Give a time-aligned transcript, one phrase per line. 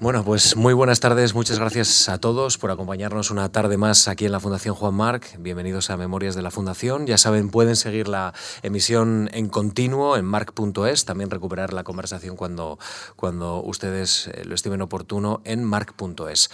[0.00, 4.24] Bueno, pues muy buenas tardes, muchas gracias a todos por acompañarnos una tarde más aquí
[4.24, 5.36] en la Fundación Juan Marc.
[5.38, 7.06] Bienvenidos a Memorias de la Fundación.
[7.06, 8.32] Ya saben, pueden seguir la
[8.62, 12.78] emisión en continuo en marc.es, también recuperar la conversación cuando,
[13.14, 16.48] cuando ustedes eh, lo estimen oportuno en marc.es.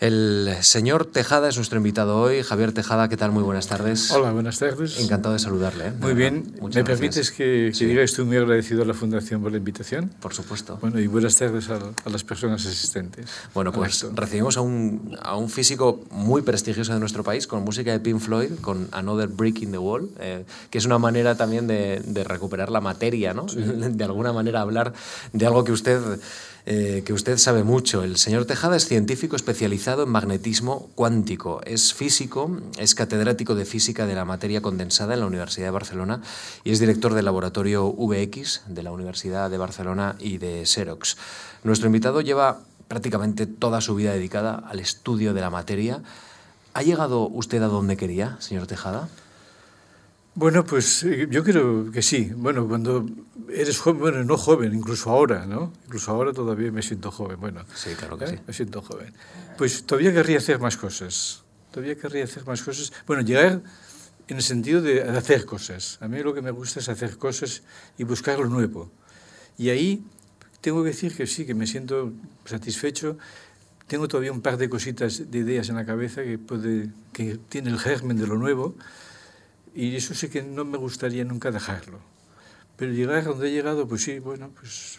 [0.00, 2.42] El señor Tejada es nuestro invitado hoy.
[2.42, 3.32] Javier Tejada, ¿qué tal?
[3.32, 4.10] Muy buenas tardes.
[4.10, 4.98] Hola, buenas tardes.
[4.98, 5.88] Encantado de saludarle.
[5.88, 5.92] ¿eh?
[6.00, 6.54] Muy bien.
[6.74, 10.10] ¿Me permites que, que diga estoy muy agradecido a la Fundación por la invitación?
[10.22, 10.78] Por supuesto.
[10.80, 13.26] Bueno, y buenas tardes a, a las personas asistentes.
[13.52, 17.92] Bueno, pues recibimos a un, a un, físico muy prestigioso de nuestro país con música
[17.92, 21.66] de Pink Floyd, con Another Brick in the Wall, eh, que es una manera también
[21.66, 23.50] de, de recuperar la materia, ¿no?
[23.50, 23.60] Sí.
[24.00, 24.94] De alguna manera hablar
[25.32, 26.00] de algo que usted
[26.66, 28.02] eh, que usted sabe mucho.
[28.02, 34.06] El señor Tejada es científico especializado en magnetismo cuántico, es físico, es catedrático de física
[34.06, 36.22] de la materia condensada en la Universidad de Barcelona
[36.64, 41.16] y es director del laboratorio VX de la Universidad de Barcelona y de Xerox.
[41.64, 46.02] Nuestro invitado lleva prácticamente toda su vida dedicada al estudio de la materia.
[46.74, 49.08] ¿Ha llegado usted a donde quería, señor Tejada?
[50.34, 52.30] Bueno, pues eh, yo creo que sí.
[52.36, 53.04] Bueno, cuando
[53.52, 55.72] eres joven, bueno, no joven, incluso ahora, ¿no?
[55.86, 57.40] Incluso ahora todavía me siento joven.
[57.40, 58.28] Bueno, sí, claro que ¿eh?
[58.28, 58.38] sí.
[58.46, 59.12] Me siento joven.
[59.58, 61.42] Pues todavía querría hacer más cosas.
[61.72, 62.92] Todavía querría hacer más cosas.
[63.06, 63.60] Bueno, llegar
[64.28, 65.98] en el sentido de hacer cosas.
[66.00, 67.62] A mí lo que me gusta es hacer cosas
[67.98, 68.90] y buscar lo nuevo.
[69.58, 70.04] Y ahí
[70.60, 72.12] tengo que decir que sí, que me siento
[72.44, 73.18] satisfecho.
[73.88, 77.70] Tengo todavía un par de cositas, de ideas en la cabeza que, puede, que tiene
[77.70, 78.76] el germen de lo nuevo.
[79.74, 82.00] Y eso sí que no me gustaría nunca dejarlo.
[82.76, 84.98] Pero llegar a donde he llegado, pues sí, bueno, pues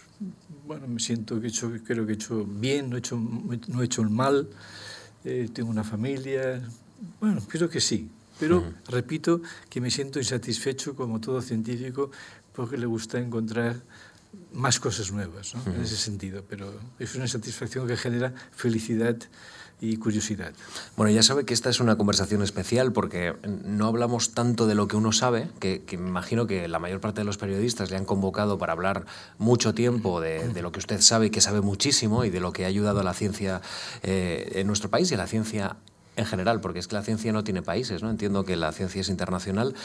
[0.66, 3.82] bueno, me siento que he hecho, creo que he hecho bien, no he hecho, no
[3.82, 4.48] he hecho el mal,
[5.24, 6.62] eh, tengo una familia,
[7.20, 8.10] bueno, creo que sí.
[8.40, 8.92] Pero uh -huh.
[8.92, 12.12] repito que me siento insatisfecho como todo científico
[12.54, 13.76] porque le gusta encontrar
[14.54, 15.62] más cosas nuevas, ¿no?
[15.62, 15.76] uh -huh.
[15.76, 16.44] en ese sentido.
[16.48, 19.18] Pero es una satisfacción que genera felicidad
[19.82, 20.54] y curiosidad.
[20.96, 24.88] Bueno, ya sabe que esta es una conversación especial porque no hablamos tanto de lo
[24.88, 27.98] que uno sabe, que, que me imagino que la mayor parte de los periodistas le
[27.98, 29.06] han convocado para hablar
[29.40, 32.54] mucho tiempo de, de, lo que usted sabe y que sabe muchísimo y de lo
[32.54, 33.62] que ha ayudado a la ciencia
[34.04, 35.78] eh, en nuestro país y a la ciencia
[36.22, 38.10] en general, porque es que la ciencia no tiene países, ¿no?
[38.10, 39.76] Entiendo que la ciencia es internacional,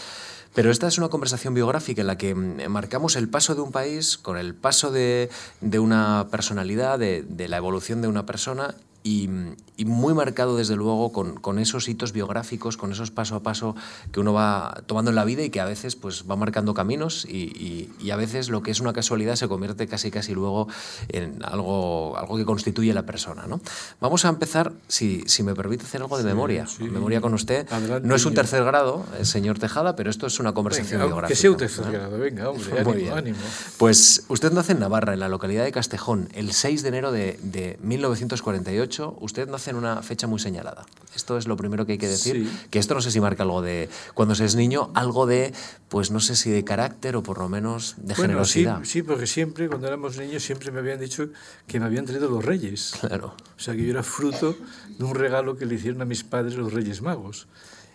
[0.54, 4.16] pero esta es una conversación biográfica en la que marcamos el paso de un país
[4.16, 5.28] con el paso de,
[5.60, 8.74] de una personalidad, de, de la evolución de una persona
[9.06, 9.31] y,
[9.77, 13.77] y, muy marcado desde luego con, con, esos hitos biográficos, con esos paso a paso
[14.11, 17.25] que uno va tomando en la vida y que a veces pues va marcando caminos
[17.25, 20.66] y, y, y a veces lo que es una casualidad se convierte casi casi luego
[21.09, 23.47] en algo, algo que constituye la persona.
[23.47, 23.61] ¿no?
[24.00, 26.83] Vamos a empezar, si, si me permite hacer algo de sí, memoria, sí.
[26.83, 27.72] memoria con usted.
[27.72, 31.06] Adelante, no es un tercer grado, eh, señor Tejada, pero esto es una conversación venga,
[31.06, 31.28] biográfica.
[31.28, 31.93] Que sea un tercer ¿no?
[31.93, 33.12] grado, venga, hombre, Muy ánimo, bien.
[33.12, 33.39] ánimo.
[33.78, 37.39] Pues usted nace en Navarra, en la localidad de Castejón, el 6 de enero de,
[37.45, 38.96] de 1948.
[39.21, 40.84] Usted nace en una fecha muy señalada.
[41.15, 42.47] Esto es lo primero que hay que decir.
[42.49, 42.67] Sí.
[42.71, 45.53] Que esto no sé si marca algo de, cuando se es niño, algo de,
[45.89, 48.84] pues no sé si de carácter o por lo menos de Bueno, sí, generosidad.
[48.84, 51.29] sí, porque siempre, cuando éramos niños, siempre me habían dicho
[51.67, 52.95] que me habían traído los reyes.
[53.01, 53.34] Claro.
[53.57, 54.57] O sea, que yo era fruto
[54.99, 57.47] de un regalo que le hicieron a mis padres los Reyes Magos.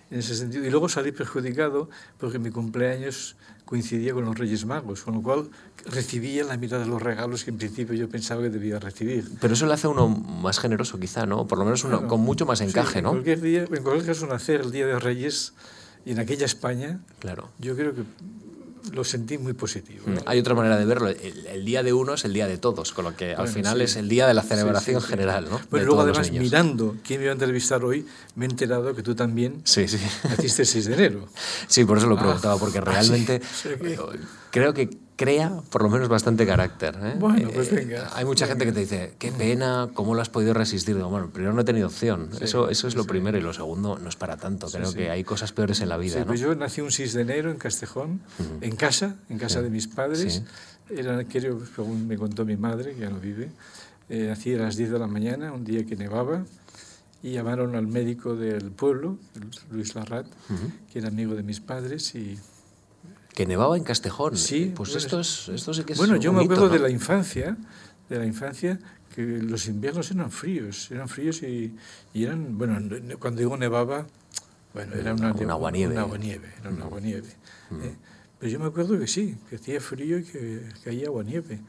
[0.09, 0.65] En ese sentido.
[0.65, 3.37] Y luego salí perjudicado porque mi cumpleaños
[3.75, 5.49] coincidía con los Reyes Magos, con lo cual
[5.85, 9.31] recibía la mitad de los regalos que en principio yo pensaba que debía recibir.
[9.39, 11.47] Pero eso le hace a uno más generoso, quizá, ¿no?
[11.47, 13.11] Por lo menos uno, Bueno, con mucho más encaje, sí, en ¿no?
[13.11, 15.53] Cualquier día, en cualquier caso, nacer el Día de Reyes
[16.03, 17.47] y en aquella España, Claro.
[17.59, 18.01] yo creo que
[18.93, 20.03] lo sentí muy positivo.
[20.07, 20.21] ¿no?
[20.25, 21.07] Hay otra manera de verlo.
[21.07, 23.77] El, el día de uno es el día de todos, con lo que al final
[23.77, 23.83] sí.
[23.83, 25.11] es el día de la celebración sí, sí.
[25.11, 25.59] general, ¿no?
[25.77, 28.05] De luego además, mirando quién me iba a entrevistar hoy,
[28.35, 29.97] me he enterado que tú también Sí, sí.
[30.29, 31.27] naciste el 6 de enero.
[31.67, 33.99] Sí, por eso lo Ah, preguntaba, porque ah, realmente que-
[34.51, 34.89] creo que
[35.21, 36.97] crea por lo menos bastante carácter.
[36.99, 37.15] ¿eh?
[37.19, 40.29] Bueno, pues Eh, venga, Hay mucha gente que te dice, qué pena, ¿cómo lo has
[40.29, 40.95] podido resistir?
[40.95, 42.29] Digo, bueno, primero no he tenido opción.
[42.31, 43.09] Sí, eso, eso es lo sí.
[43.09, 43.37] primero.
[43.37, 44.67] Y lo segundo, no es para tanto.
[44.67, 44.97] Creo sí.
[44.97, 46.25] que hay cosas peores en la vida.
[46.25, 48.21] Pues yo nací un 6 de enero en Castejón,
[48.61, 50.41] en casa, en casa de mis padres.
[50.89, 53.51] Era, creo, según me contó mi madre, que ya no vive,
[54.09, 56.43] eh, nací a las 10 de la mañana, un día que nevaba,
[57.21, 59.17] y llamaron al médico del pueblo,
[59.69, 60.25] Luis Larrat,
[60.91, 62.37] que era amigo de mis padres, y
[63.33, 64.37] Que nevaba en Castejón.
[64.37, 66.73] Sí, Pues esto, es, esto sí que es Bueno, yo me acuerdo ¿no?
[66.73, 67.57] de la infancia,
[68.09, 68.79] de la infancia,
[69.15, 71.75] que los inviernos eran fríos, eran fríos y,
[72.13, 72.77] y eran, bueno,
[73.19, 74.05] cuando digo nevaba,
[74.73, 75.93] bueno, era una, Un aguanieve.
[75.93, 77.27] Una aguanieve, era un aguanieve.
[77.27, 77.95] ¿eh?
[78.41, 81.59] Pero yo me acuerdo que sí, que hacía frío y que caía aguanieve,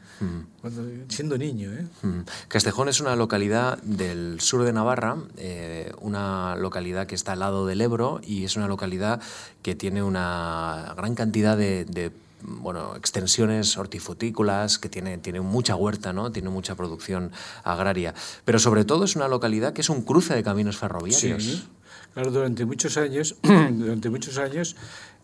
[0.59, 1.85] cuando, siendo niño, ¿eh?
[2.01, 2.21] Mm.
[2.47, 7.67] Castejón es una localidad del sur de Navarra, eh, una localidad que está al lado
[7.67, 9.21] del Ebro y es una localidad
[9.61, 12.11] que tiene una gran cantidad de, de
[12.41, 16.31] bueno, extensiones hortifrutícolas, que tiene, tiene mucha huerta, ¿no?
[16.31, 17.31] tiene mucha producción
[17.63, 18.15] agraria.
[18.45, 21.43] Pero sobre todo es una localidad que es un cruce de caminos ferroviarios.
[21.43, 21.67] Sí.
[22.13, 24.75] Claro, durante muchos años, durante muchos años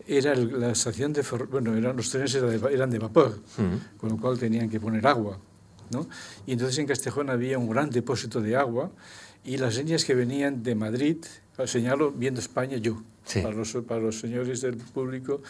[0.10, 3.40] era la estación de bueno, eran los trenes eran de, vapor,
[3.98, 5.38] con lo cual tenían que poner agua,
[5.92, 6.08] ¿no?
[6.48, 8.92] Y entonces en Castejón había un gran depósito de agua
[9.44, 11.18] y las líneas que venían de Madrid,
[11.66, 13.04] señalo viendo España yo,
[13.36, 15.42] para, los, para los señores del público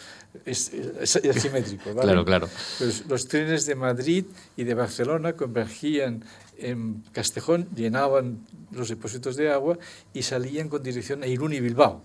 [0.45, 1.09] es, es,
[1.41, 1.93] simétrico.
[1.93, 2.01] ¿vale?
[2.07, 2.49] claro, claro.
[2.77, 4.25] Pues los trenes de Madrid
[4.57, 6.23] y de Barcelona convergían
[6.61, 9.77] en Castejón, llenaban los depósitos de agua
[10.13, 12.03] y salían con dirección a Irún y Bilbao.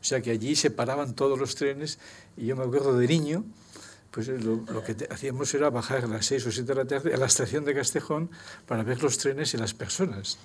[0.00, 1.98] O sea que allí se paraban todos los trenes
[2.36, 3.44] y yo me acuerdo de niño,
[4.10, 7.14] pues lo, lo que hacíamos era bajar a las 6 o 7 de la tarde
[7.14, 8.30] a la estación de Castejón
[8.66, 10.38] para ver los trenes y las personas.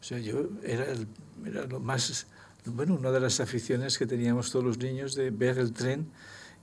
[0.00, 0.86] O sea, yo era,
[1.44, 2.26] era lo más
[2.66, 6.10] bueno, una de las aficiones que teníamos todos los niños de ver el tren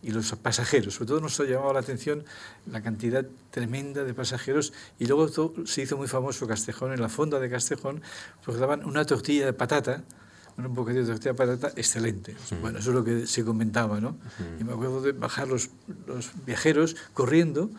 [0.03, 0.95] y los pasajeros.
[0.95, 2.23] Sobre todo nos ha llamado la atención
[2.69, 5.29] la cantidad tremenda de pasajeros y luego
[5.65, 8.01] se hizo muy famoso Castejón, en la fonda de Castejón,
[8.45, 10.03] porque daban una tortilla de patata,
[10.57, 12.35] un bocadillo de tortilla de patata excelente.
[12.61, 14.17] Bueno, eso es lo que se comentaba, ¿no?
[14.59, 15.69] Y me acuerdo de bajar los,
[16.05, 17.71] los viajeros corriendo,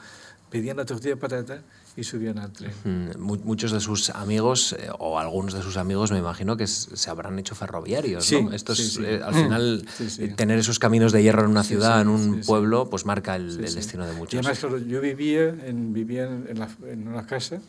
[0.51, 1.63] pedían la tortilla de patata
[1.97, 2.73] y subían al tren.
[3.19, 7.39] Muchos de sus amigos, eh, o algunos de sus amigos, me imagino que se habrán
[7.39, 8.31] hecho ferroviarios.
[8.33, 8.53] ¿no?
[8.53, 9.87] Esto es, eh, al final,
[10.19, 13.59] eh, tener esos caminos de hierro en una ciudad, en un pueblo, pues marca el,
[13.59, 14.35] destino de muchos.
[14.35, 17.61] Y además, yo vivía en, vivía en, la, en una casa,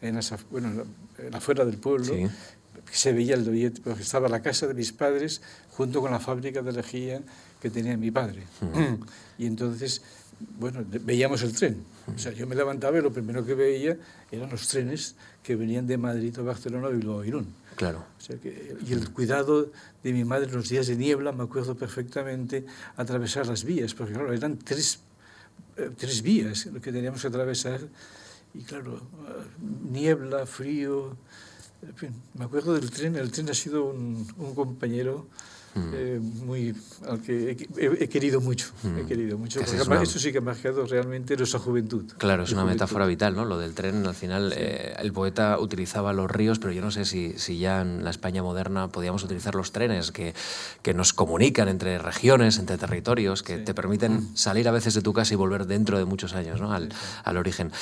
[0.00, 0.84] en esa, bueno,
[1.18, 2.14] en afuera del pueblo,
[2.90, 6.62] se veía el billete, porque estaba la casa de mis padres junto con la fábrica
[6.62, 7.22] de lejía
[7.60, 8.44] que tenía mi padre.
[9.36, 10.00] Y entonces
[10.58, 11.84] bueno, veíamos el tren.
[12.14, 13.96] O sea, yo me levantaba y lo primero que veía
[14.30, 17.46] eran los trenes que venían de Madrid a Barcelona a Irún.
[17.76, 18.04] Claro.
[18.18, 19.70] O sea que, y el cuidado
[20.02, 22.64] de mi madre en los días de niebla, me acuerdo perfectamente,
[22.96, 25.00] atravesar las vías, porque claro, eran tres,
[25.76, 27.80] eh, tres vías lo que teníamos que atravesar.
[28.54, 29.00] Y claro,
[29.90, 31.16] niebla, frío,
[31.82, 35.26] en fin, me acuerdo del tren, el tren ha sido un, un compañero
[35.74, 35.90] Mm.
[35.92, 36.74] eh, muy,
[37.08, 38.68] al que he, he, querido mucho.
[38.82, 38.98] Mm.
[38.98, 39.60] He querido mucho.
[39.60, 40.02] Porque una...
[40.02, 42.04] eso sí que ha marcado realmente nuestra juventud.
[42.18, 42.82] Claro, es una juventud.
[42.82, 43.44] metáfora vital, ¿no?
[43.44, 44.60] Lo del tren, al final, sí.
[44.60, 48.10] eh, el poeta utilizaba los ríos, pero yo no sé si, si ya en la
[48.10, 50.34] España moderna podíamos utilizar los trenes que,
[50.82, 53.64] que nos comunican entre regiones, entre territorios, que sí.
[53.64, 54.36] te permiten mm.
[54.36, 56.72] salir a veces de tu casa y volver dentro de muchos años, ¿no?
[56.72, 56.90] Al,
[57.24, 57.72] al origen.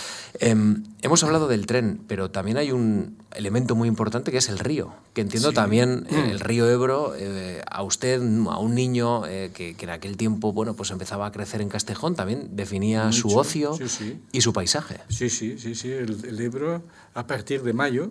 [0.41, 0.55] Eh,
[1.03, 4.93] hemos hablado del tren, pero también hay un elemento muy importante que es el río,
[5.15, 5.55] que entiendo sí.
[5.55, 10.17] también el río Ebro eh, a usted, a un niño eh, que, que, en aquel
[10.17, 13.29] tiempo bueno, pues empezaba a crecer en Castejón, también definía Mucho.
[13.29, 14.23] su ocio sí, sí.
[14.33, 15.01] y su paisaje.
[15.09, 15.91] Sí, sí, sí, sí.
[15.91, 16.83] El, el, Ebro
[17.15, 18.11] a partir de mayo,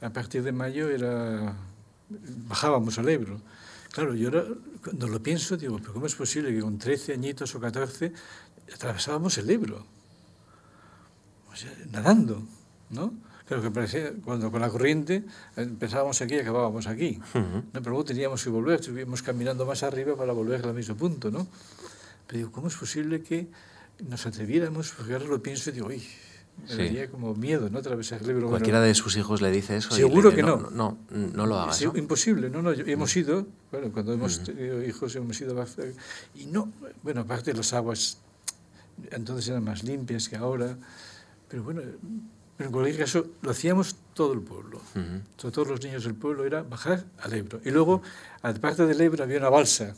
[0.00, 1.54] a partir de mayo era
[2.48, 3.40] bajábamos al Ebro.
[3.92, 4.44] Claro, yo ahora,
[4.82, 8.12] cuando lo pienso digo, pero ¿cómo es posible que con 13 añitos o 14
[8.72, 9.84] atravesábamos el Ebro?
[11.52, 12.42] O sea, nadando,
[12.90, 13.12] ¿no?
[13.50, 15.24] Pero que parecía, cuando con la corriente
[15.56, 17.18] empezábamos aquí y acabábamos aquí.
[17.34, 17.64] Uh -huh.
[17.64, 17.64] ¿no?
[17.72, 21.48] Pero luego teníamos que volver, estuvimos caminando más arriba para volver al mismo punto, ¿no?
[22.28, 23.48] Pero digo, ¿cómo es posible que
[24.08, 24.92] nos atreviéramos?
[24.96, 26.00] Porque ahora lo pienso y digo, uy,
[26.62, 26.76] me sí.
[26.76, 27.80] daría como miedo, ¿no?
[27.80, 28.50] Atravesar el Ebro.
[28.50, 29.90] Cualquiera bueno, de sus hijos le dice eso.
[29.96, 30.70] Seguro dice, que no.
[30.70, 31.82] No, no, no, lo hagas.
[31.82, 31.98] Es ¿no?
[31.98, 32.70] imposible, no, no.
[32.70, 34.46] Hemos ido, bueno, cuando hemos uh -huh.
[34.46, 35.66] tenido hijos hemos ido
[36.36, 36.72] y no,
[37.02, 38.18] bueno, aparte las aguas
[39.10, 40.76] entonces eran más limpias que ahora,
[41.48, 41.82] pero bueno,
[42.60, 44.82] pero en cualquier caso, lo hacíamos todo el pueblo.
[44.94, 45.50] Uh -huh.
[45.50, 47.58] Todos los niños del pueblo era bajar al Ebro.
[47.64, 48.02] Y luego,
[48.42, 49.94] aparte del Ebro, había una balsa,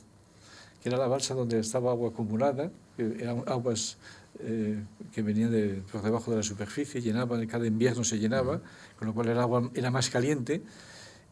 [0.81, 3.97] que era la balsa donde estaba agua acumulada, que eran aguas
[4.39, 8.59] eh, que venían de, por debajo de la superficie, llenaban, cada invierno se llenaba, uh
[8.59, 8.97] -huh.
[8.97, 10.63] con lo cual el agua era más caliente.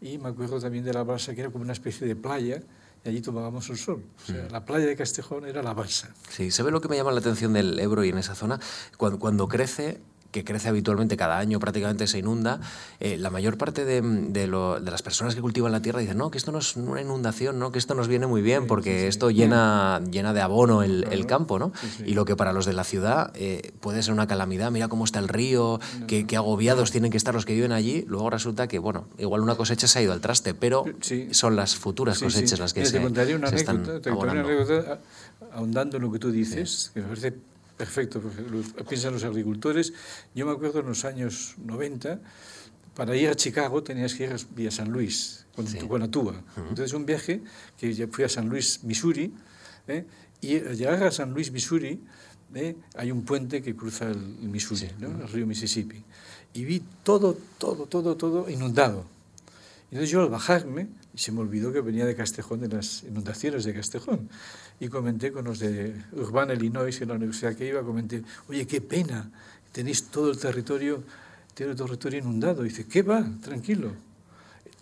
[0.01, 2.61] Y me acuerdo también de la balsa, que era como una especie de playa,
[3.05, 4.03] y allí tomábamos el sol.
[4.25, 4.53] O sea, mm.
[4.53, 6.13] la playa de Castejón era la balsa.
[6.29, 8.59] Sí, ¿sabe lo que me llama la atención del Ebro y en esa zona?
[8.97, 12.61] Cuando, cuando crece, que crece habitualmente cada año, prácticamente se inunda,
[13.01, 16.19] eh, la mayor parte de, de, lo, de, las personas que cultivan la tierra dicen,
[16.19, 18.95] no, que esto no es una inundación, no, que esto nos viene muy bien, porque
[18.95, 21.17] sí, sí, esto llena, llena de abono el, claro.
[21.17, 21.73] el campo, ¿no?
[22.05, 25.05] Y lo que para los de la ciudad eh, puede ser una calamidad, mira cómo
[25.05, 28.69] está el río, no, qué, agobiados tienen que estar los que viven allí, luego resulta
[28.69, 30.85] que, bueno, igual una cosecha se ha ido al traste, pero
[31.33, 34.43] son las futuras cosechas las que Mira, se, te una se están anécdota, te contaría
[34.43, 35.01] una anécdota
[35.53, 37.35] ahondando en lo que tú dices, que me parece
[37.81, 38.21] perfecto,
[38.51, 39.95] los, piensan los agricultores.
[40.35, 42.21] Yo me acuerdo en los años 90,
[42.95, 45.79] para ir a Chicago tenías que ir vía San Luis, con, sí.
[45.79, 46.03] con.
[46.03, 46.43] Uh -huh.
[46.69, 47.41] Entonces un viaje
[47.79, 49.33] que fui a San Luis, Missouri,
[49.89, 50.05] ¿eh?
[50.43, 51.99] y al llegar a San Luis, Missouri,
[52.55, 52.77] ¿eh?
[52.97, 54.95] hay un puente que cruza el, el Missouri, sí.
[54.99, 55.09] ¿no?
[55.23, 56.05] el río Mississippi.
[56.53, 59.07] Y vi todo, todo, todo, todo inundado.
[59.91, 63.65] Y entonces yo al bajarme, se me olvidó que venía de Castejón, de las inundaciones
[63.65, 64.29] de Castejón,
[64.79, 68.81] y comenté con los de Urbana, Illinois, en la universidad que iba, comenté, oye, qué
[68.81, 69.31] pena,
[69.73, 71.03] tenéis todo el territorio,
[71.55, 72.65] todo el territorio inundado.
[72.65, 73.25] Y dice, ¿qué va?
[73.43, 73.93] Tranquilo.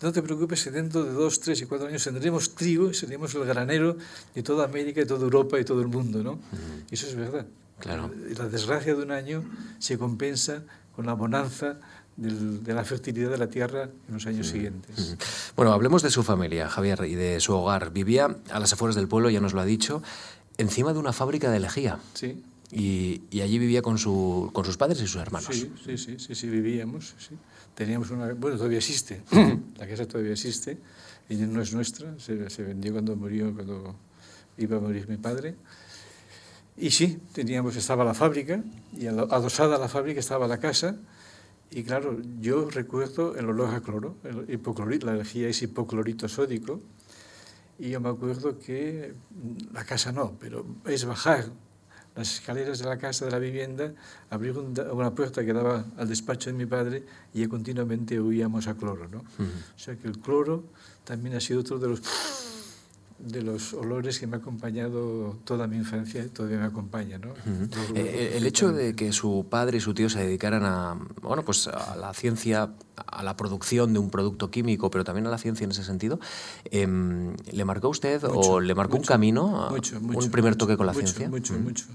[0.01, 3.33] No te preocupes que dentro de dos, tres y cuatro años tendremos trigo y seremos
[3.35, 3.97] el granero
[4.33, 6.39] de toda América, de toda Europa y todo el mundo, ¿no?
[6.89, 7.45] Y eso es verdad.
[7.79, 8.11] Claro.
[8.37, 9.43] La desgracia de un año
[9.79, 10.63] se compensa
[10.95, 11.79] con la bonanza
[12.19, 15.15] de la fertilidad de la tierra en los años siguientes.
[15.55, 17.91] Bueno, hablemos de su familia, Javier, y de su hogar.
[17.91, 20.03] Vivía a las afueras del pueblo, ya nos lo ha dicho,
[20.57, 21.99] encima de una fábrica de lejía.
[22.13, 22.43] Sí.
[22.71, 25.49] Y, y allí vivía con, su, con sus padres y sus hermanos.
[25.51, 27.15] Sí, sí, sí, sí, sí vivíamos.
[27.17, 27.35] Sí.
[27.73, 28.33] Teníamos una...
[28.33, 29.21] Bueno, todavía existe.
[29.77, 30.77] la casa todavía existe.
[31.29, 32.19] Y no es nuestra.
[32.19, 33.95] Se, se vendió cuando murió, cuando
[34.57, 35.55] iba a morir mi padre.
[36.79, 38.63] Y sí, teníamos, estaba la fábrica,
[38.97, 40.95] y adosada a la fábrica estaba la casa,
[41.71, 46.79] y claro, yo recuerdo el olor a cloro, el hipoclorito, la energía es hipoclorito sódico,
[47.77, 49.13] y yo me acuerdo que
[49.73, 51.45] la casa no, pero es bajar
[52.15, 53.93] las escaleras de la casa, de la vivienda,
[54.29, 59.07] abrir una puerta que daba al despacho de mi padre y continuamente huíamos a cloro.
[59.07, 59.19] ¿no?
[59.19, 59.75] Uh -huh.
[59.75, 60.65] O sea que el cloro
[61.05, 62.01] también ha sido otro de los
[63.19, 67.17] de los olores que me ha acompañado toda mi infancia y todavía me acompaña.
[67.17, 67.29] ¿no?
[67.29, 67.91] Uh -huh.
[67.95, 71.67] eh, el hecho de que su padre y su tío se dedicaran a, bueno, pues
[71.67, 75.65] a la ciencia, a la producción de un producto químico, pero también a la ciencia
[75.65, 76.19] en ese sentido,
[76.71, 76.87] eh,
[77.51, 80.77] ¿le marcó a usted mucho, o le marcó mucho, un camino, mucho, un primer toque
[80.77, 81.29] con la ciencia?
[81.29, 81.63] Mucho, Uh -huh.
[81.63, 81.85] mucho.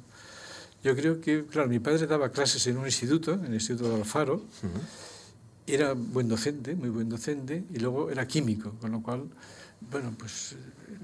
[0.83, 3.95] Yo creo que, claro, mi padre daba clases en un instituto, en el Instituto de
[3.97, 5.14] Alfaro, Uh -huh.
[5.67, 9.29] Era buen docente, muy buen docente, y luego era químico, con lo cual,
[9.91, 10.57] bueno, pues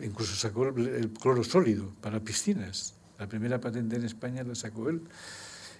[0.02, 2.94] incluso sacó el, cloro sólido para piscinas.
[3.18, 5.02] La primera patente en España la sacó él.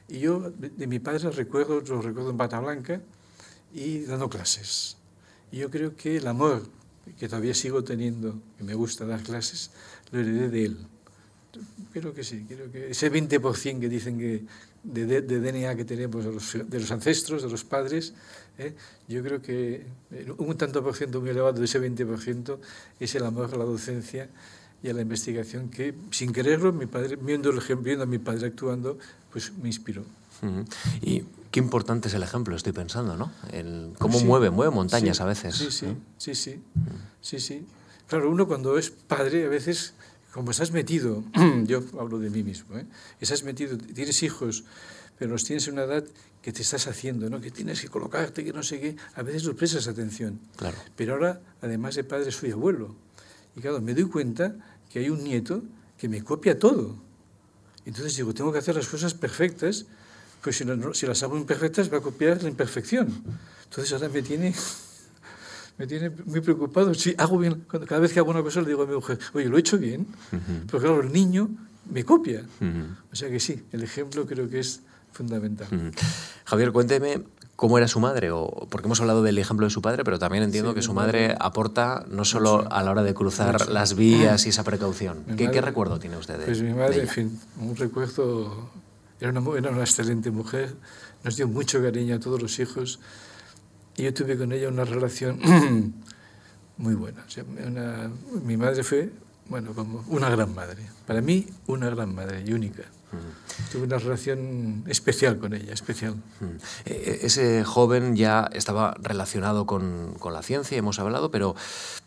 [0.09, 3.01] Y yo de, mi padre recuerdo, lo recuerdo en Bata Blanca
[3.73, 4.97] y dando clases.
[5.53, 6.67] Y yo creo que el amor
[7.19, 9.71] que todavía sigo teniendo, que me gusta dar clases,
[10.11, 10.79] lo heredé de él.
[11.93, 14.45] Creo que sí, creo que ese 20% que dicen que
[14.85, 18.15] de, de, de, DNA que tenemos de los, de los ancestros, de los padres,
[18.59, 18.75] ¿eh?
[19.09, 19.85] yo creo que
[20.39, 22.59] un tanto por ciento muy elevado de ese 20%
[23.01, 24.29] es el amor a la docencia
[24.83, 28.19] y a la investigación que, sin quererlo, mi padre, viendo, el ejemplo, viendo a mi
[28.19, 28.99] padre actuando,
[29.33, 30.03] pues me inspiró.
[30.43, 30.67] Uh -huh.
[31.03, 33.33] Y qué importante es el ejemplo, estoy pensando, ¿no?
[33.53, 35.57] El, cómo sí, mueve, mueve montañas sí, a veces.
[35.57, 35.97] Sí, sí, ¿no?
[36.17, 36.93] sí, sí, uh -huh.
[37.21, 37.67] sí, sí.
[38.07, 39.93] Claro, uno cuando es padre a veces
[40.33, 41.25] como estás metido,
[41.65, 42.87] yo hablo de mí mismo, ¿eh?
[43.21, 44.65] estás metido, tienes hijos,
[45.19, 46.05] pero los tienes en una edad
[46.43, 47.41] que te estás haciendo, ¿no?
[47.41, 50.41] que tienes que colocarte, que no sé qué, a veces no prestas atención.
[50.57, 50.79] Claro.
[50.97, 52.95] Pero ahora, además de padre, soy abuelo.
[53.57, 54.55] Y claro, me doy cuenta
[54.91, 55.63] que hay un nieto
[55.99, 56.97] que me copia todo.
[57.85, 59.87] Entonces digo, tengo que hacer las cosas perfectas,
[60.43, 63.23] pues si, no, si las hago imperfectas va a copiar la imperfección.
[63.65, 64.55] Entonces ahora me tiene
[65.81, 66.93] me tiene muy preocupado.
[66.93, 69.47] Si hago bien, cada vez que hago una cosa le digo a mi mujer, oye,
[69.47, 70.67] lo he hecho bien, uh -huh.
[70.67, 71.49] pero claro, el niño
[71.91, 72.43] me copia.
[72.61, 72.97] Uh -huh.
[73.11, 75.69] O sea que sí, el ejemplo creo que es fundamental.
[75.73, 75.93] Uh -huh.
[76.45, 77.23] Javier, cuénteme
[77.57, 80.45] cómo era su madre, o, porque hemos hablado del ejemplo de su padre, pero también
[80.45, 83.55] entiendo sí, que su madre, madre aporta no solo mucho, a la hora de cruzar
[83.59, 83.73] mucho.
[83.73, 85.25] las vías y esa precaución.
[85.25, 88.69] ¿Qué, madre, ¿Qué, recuerdo tiene usted de Pues mi madre, en fin, un recuerdo,
[89.19, 90.75] era una, era una excelente mujer,
[91.25, 93.01] nos dio mucho cariño a todos los hijos,
[94.01, 95.39] y yo tuve con ella una relación
[96.79, 97.23] muy buena.
[97.27, 98.11] O sea, una,
[98.43, 99.11] mi madre fue,
[99.47, 100.89] bueno, como una gran madre.
[101.07, 102.85] Para mí, una gran madre y única.
[103.13, 103.73] Mm.
[103.73, 106.15] Tuve una relación especial con ella, especial.
[106.41, 106.57] Mm.
[106.85, 111.55] Ese joven ya estaba relacionado con, con, la ciencia, hemos hablado, pero,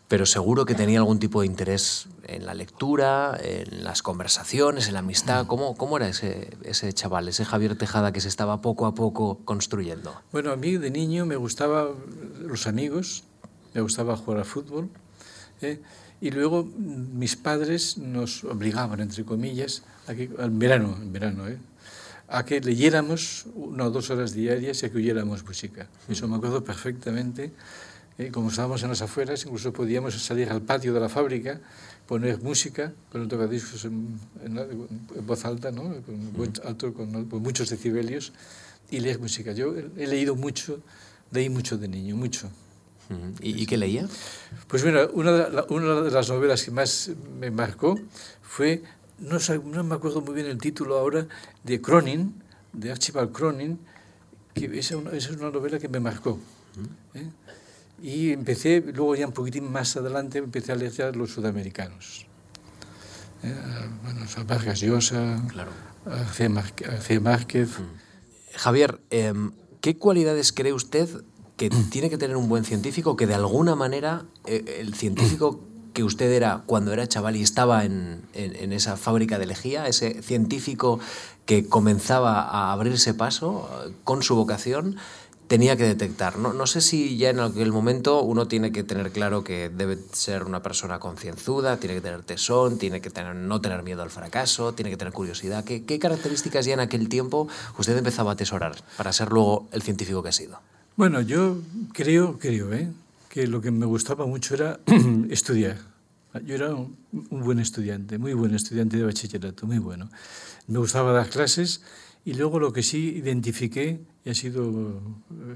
[0.08, 4.94] pero seguro que tenía algún tipo de interés en la lectura, en las conversaciones, en
[4.94, 5.46] la amistad.
[5.46, 9.40] ¿Cómo, cómo era ese, ese chaval, ese Javier Tejada que se estaba poco a poco
[9.44, 10.14] construyendo?
[10.32, 11.88] Bueno, a mí de niño me gustaban
[12.40, 13.24] los amigos,
[13.74, 14.88] me gustaba jugar al fútbol.
[15.60, 15.80] ¿eh?
[16.24, 21.58] Y luego mis padres nos obligaban, entre comillas, a que, al verano, en verano, ¿eh?
[22.28, 25.86] a que leyéramos una o dos horas diarias y a que oyéramos música.
[26.08, 27.52] Eso me acuerdo perfectamente.
[28.16, 28.30] ¿eh?
[28.32, 31.60] Como estábamos en las afueras, incluso podíamos salir al patio de la fábrica,
[32.08, 35.92] poner música con el tocadiscos en, en, en voz alta, ¿no?
[36.06, 38.32] con, alto, con, con muchos decibelios,
[38.90, 39.52] y leer música.
[39.52, 40.80] Yo he leído mucho,
[41.32, 42.48] leí mucho de niño, mucho.
[43.40, 44.06] ¿Y, ¿Y, qué leía?
[44.68, 47.98] Pues mira, una de, la, una de, las novelas que más me marcó
[48.42, 48.82] fue,
[49.18, 51.26] no, no, me acuerdo muy bien el título ahora,
[51.62, 52.42] de Cronin,
[52.72, 53.78] de Archibald Cronin,
[54.54, 56.38] que esa, es una novela que me marcó.
[57.14, 57.28] ¿eh?
[58.02, 62.26] Y empecé, luego ya un poquitín más adelante, empecé a leer ya los sudamericanos.
[63.42, 63.54] ¿eh?
[64.02, 65.70] Bueno, a Vargas Llosa, claro.
[66.06, 67.70] a García Márquez.
[68.56, 69.32] Javier, eh,
[69.80, 71.08] ¿qué cualidades cree usted
[71.56, 75.60] que tiene que tener un buen científico, que de alguna manera eh, el científico
[75.92, 80.22] que usted era cuando era chaval y estaba en, en, esa fábrica de lejía, ese
[80.22, 80.98] científico
[81.46, 84.96] que comenzaba a abrirse paso eh, con su vocación,
[85.46, 86.38] tenía que detectar.
[86.38, 89.96] No, no sé si ya en aquel momento uno tiene que tener claro que debe
[90.12, 94.10] ser una persona concienzuda, tiene que tener tesón, tiene que tener, no tener miedo al
[94.10, 95.62] fracaso, tiene que tener curiosidad.
[95.62, 97.46] ¿Qué, ¿Qué características ya en aquel tiempo
[97.78, 100.58] usted empezaba a atesorar para ser luego el científico que ha sido?
[100.96, 101.60] Bueno, yo
[101.92, 102.88] creo, creo, ¿eh?
[103.28, 104.78] que lo que me gustaba mucho era
[105.28, 105.76] estudiar.
[106.46, 106.96] Yo era un,
[107.30, 110.08] buen estudiante, muy buen estudiante de bachillerato, muy bueno.
[110.68, 111.82] Me gustaba dar clases
[112.24, 115.02] y luego lo que sí identifiqué y ha sido,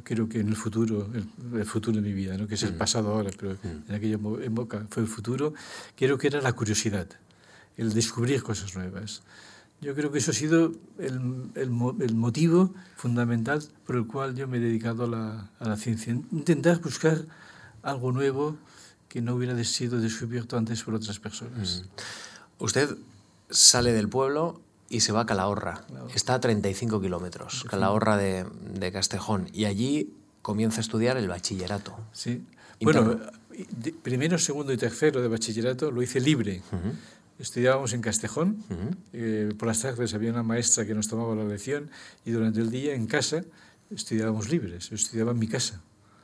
[0.03, 1.09] creo que en el futuro,
[1.55, 2.49] el, futuro de mi vida, ¿no?
[2.49, 2.79] que es el mm.
[2.79, 3.91] pasado ahora, pero mm.
[3.91, 5.55] en aquella época fue el futuro,
[5.95, 7.07] creo que era la curiosidad,
[7.77, 9.23] el descubrir cosas nuevas.
[9.81, 11.71] Yo creo que eso ha sido el, el,
[12.01, 16.13] el, motivo fundamental por el cual yo me he dedicado a la, a la, ciencia.
[16.33, 17.25] Intentar buscar
[17.83, 18.57] algo nuevo
[19.09, 21.85] que no hubiera sido descubierto antes por otras personas.
[21.85, 22.65] Mm.
[22.65, 22.97] Usted
[23.51, 25.85] sale del pueblo y se va a Calahorra.
[26.15, 29.49] Está a 35 kilómetros, Calahorra de, de, Castejón.
[29.53, 31.97] Y allí comienza a estudiar el bachillerato.
[32.13, 32.45] Sí.
[32.81, 33.19] Bueno,
[34.03, 36.63] primero, segundo y tercero de bachillerato lo hice libre.
[37.39, 38.65] Estudiábamos en Castejón,
[39.13, 41.89] eh, por las tardes había una maestra que nos tomaba la lección
[42.25, 43.45] y durante el día en casa
[43.91, 45.81] estudiábamos libres, estudiaba en mi casa.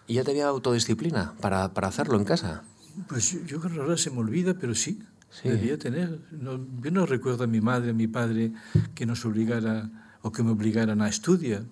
[0.07, 2.65] ¿Y ya tenía autodisciplina para, para hacerlo en casa?
[3.09, 5.49] Pues yo, yo creo que ahora se me olvida, pero sí, sí.
[5.49, 6.19] debía tener.
[6.33, 8.53] No, yo no recuerdo a mi madre, a mi padre
[8.95, 9.91] que nos obligara
[10.23, 11.63] o que me obligaran a estudiar.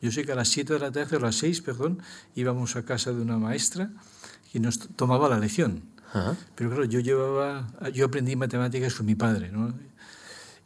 [0.00, 1.98] Yo sé que a las 7 de la tarde, a las 6, perdón,
[2.34, 3.90] íbamos a casa de una maestra
[4.52, 5.82] y nos tomaba la lección.
[6.54, 9.74] Pero claro, yo llevaba, yo aprendí matemáticas con mi padre, ¿no?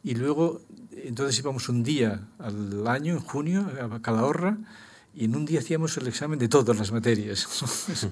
[0.03, 4.57] Y luego, entonces íbamos un día al año, en junio, a Calahorra,
[5.15, 7.47] y en un día hacíamos el examen de todas las materias.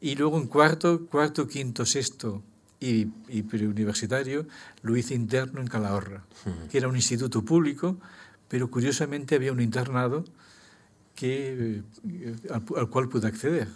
[0.00, 2.42] y luego en cuarto, cuarto, quinto, sexto
[2.80, 4.46] y, y preuniversitario
[4.82, 6.24] lo hice interno en Calahorra,
[6.70, 7.98] que era un instituto público,
[8.48, 10.24] pero curiosamente había un internado
[11.14, 13.68] que, eh, al, cual pude acceder.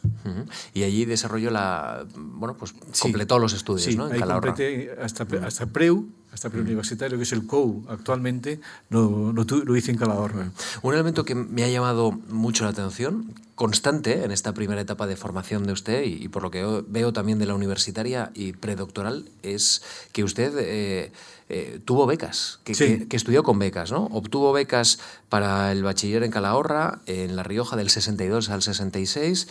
[0.75, 2.07] Y allí desarrolló la.
[2.17, 4.09] Bueno, pues completó los estudios, sí, ¿no?
[4.09, 8.61] En ahí completé hasta, hasta PREU, hasta preuniversitario, que es el COU actualmente,
[8.91, 10.51] lo, lo, lo hice en Calahorra.
[10.83, 15.17] Un elemento que me ha llamado mucho la atención, constante en esta primera etapa de
[15.17, 19.29] formación de usted y, y por lo que veo también de la universitaria y predoctoral,
[19.43, 20.53] es que usted.
[20.59, 21.13] Eh,
[21.49, 22.85] eh, tuvo becas, que, sí.
[22.85, 24.07] que, que, estudió con becas, ¿no?
[24.07, 29.47] Obtuvo becas para el bachiller en Calahorra, en La Rioja del 62 al 66.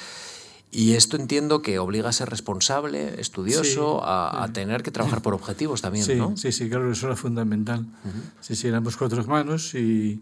[0.71, 5.21] Y esto entiendo que obliga a ser responsable, estudioso, sí, a, a, tener que trabajar
[5.21, 6.35] por objetivos también, sí, ¿no?
[6.35, 7.79] Sí, sí, claro, eso era fundamental.
[8.03, 8.41] Uh -huh.
[8.41, 10.21] Sí, sí, éramos cuatro hermanos y,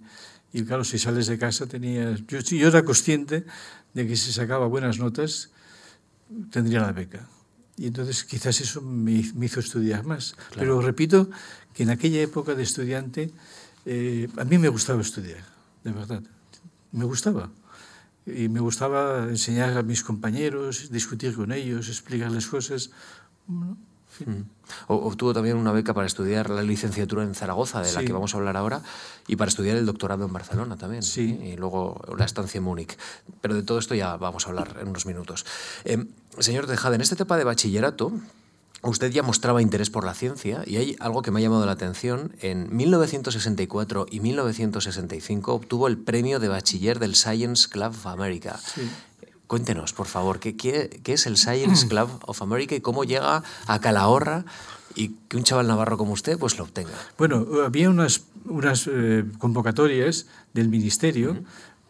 [0.53, 2.25] y, claro, si sales de casa tenías...
[2.27, 3.45] Yo, yo era consciente
[3.93, 5.49] de que si sacaba buenas notas
[6.51, 7.27] tendría la beca.
[7.75, 10.33] Y entonces quizás eso me, me hizo estudiar más.
[10.33, 10.59] Claro.
[10.59, 11.29] Pero repito
[11.73, 13.31] que en aquella época de estudiante
[13.85, 15.43] eh, a mí me gustaba estudiar,
[15.83, 16.23] de verdad.
[16.91, 17.49] Me gustaba.
[18.25, 22.91] Y me gustaba enseñar a mis compañeros, discutir con ellos, explicarles cosas.
[23.47, 23.77] Bueno.
[24.87, 28.05] Obtuvo también una beca para estudiar la licenciatura en Zaragoza, de la sí.
[28.05, 28.81] que vamos a hablar ahora,
[29.27, 31.03] y para estudiar el doctorado en Barcelona también.
[31.03, 31.39] Sí.
[31.43, 32.97] Y luego la estancia en Múnich.
[33.41, 35.45] Pero de todo esto ya vamos a hablar en unos minutos.
[35.85, 36.05] Eh,
[36.39, 38.13] señor Tejada, en esta etapa de bachillerato,
[38.85, 41.71] Usted ya mostraba interés por la ciencia y hay algo que me ha llamado la
[41.71, 42.35] atención.
[42.41, 48.59] En 1964 y 1965 obtuvo el premio de bachiller del Science Club of America.
[48.61, 48.81] Sí.
[49.47, 53.43] Cuéntenos, por favor, ¿qué, qué, qué es el Science Club of America y cómo llega
[53.67, 54.45] a Calahorra
[54.95, 56.93] y que un chaval navarro como usted pues lo obtenga?
[57.17, 61.45] Bueno, había unas, unas eh, convocatorias del ministerio uh -huh.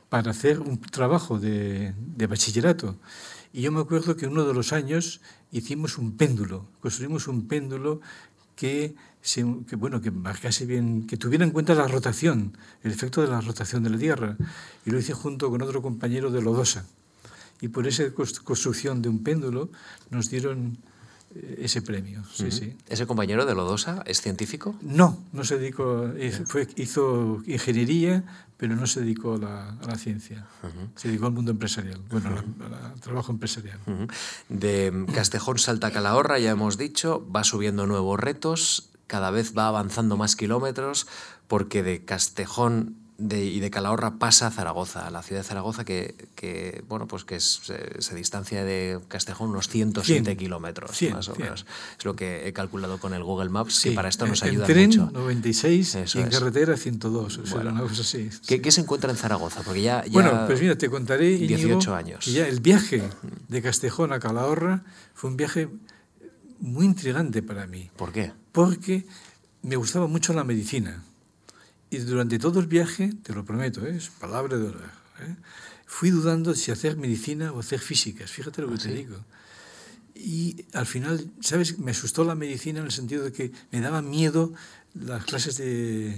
[0.10, 2.96] para hacer un trabajo de, de bachillerato.
[3.54, 8.02] Y yo me acuerdo que uno de los años hicimos un péndulo, construimos un péndulo
[8.56, 13.22] que, se, que, bueno, que marcase bien, que tuviera en cuenta la rotación, el efecto
[13.22, 14.38] de la rotación de la Tierra.
[14.86, 16.86] Y lo hice junto con otro compañero de Lodosa.
[17.64, 19.70] Y por esa construcción de un péndulo
[20.10, 20.78] nos dieron
[21.34, 22.22] eh, ese premio.
[22.28, 22.52] Sí, uh -huh.
[22.52, 22.78] sí.
[22.90, 24.76] ¿Ese compañero de Lodosa es científico?
[24.82, 26.12] No, no se dedicó,
[26.46, 28.26] fue, hizo ingeniería,
[28.58, 30.46] pero no se dedicó a la, a la ciencia.
[30.62, 30.90] Uh -huh.
[31.00, 32.94] Se dedicó al mundo empresarial, bueno, uh -huh.
[32.96, 33.80] al trabajo empresarial.
[34.50, 40.18] De Castejón salta Calahorra, ya hemos dicho, va subiendo nuevos retos, cada vez va avanzando
[40.18, 41.08] más kilómetros,
[41.48, 45.84] porque de Castejón de, y de Calahorra pasa a Zaragoza, a la ciudad de Zaragoza
[45.86, 50.92] que, que bueno, pues que es, se, se, distancia de Castejón unos 107 100, kilómetros,
[50.96, 51.44] 100, más o 100.
[51.46, 51.66] menos.
[51.98, 54.50] Es lo que he calculado con el Google Maps, Sí, que para esto nos en
[54.50, 55.10] ayuda tren, mucho.
[55.12, 56.34] 96 Eso y en es.
[56.40, 57.38] carretera 102.
[57.38, 57.72] O sea, Bueno.
[57.72, 58.30] una cosa así.
[58.48, 58.60] ¿Qué, sí.
[58.62, 59.62] qué se encuentra en Zaragoza?
[59.64, 62.26] Porque ya, ya Bueno, pues mira, te contaré, Íñigo, 18 años.
[62.26, 63.04] que ya el viaje
[63.48, 64.84] de Castejón a Calahorra
[65.14, 65.70] fue un viaje
[66.60, 68.32] muy intrigante para mí, ¿Por qué?
[68.52, 69.06] porque
[69.64, 71.04] me gustaba mucho la medicina.
[71.94, 73.96] Y durante todo el viaje, te lo prometo, ¿eh?
[73.98, 75.36] es palabra de honor, ¿eh?
[75.86, 78.96] fui dudando si hacer medicina o hacer físicas, fíjate lo que ¿Ah, te sí?
[78.96, 79.18] digo.
[80.16, 81.78] Y al final, ¿sabes?
[81.78, 84.54] Me asustó la medicina en el sentido de que me daba miedo
[84.96, 86.18] las clases de,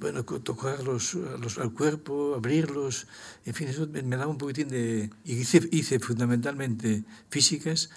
[0.00, 3.06] bueno, tocar los, los- al cuerpo, abrirlos,
[3.46, 5.10] en fin, eso me, me daba un poquitín de...
[5.24, 7.90] Hice, hice fundamentalmente físicas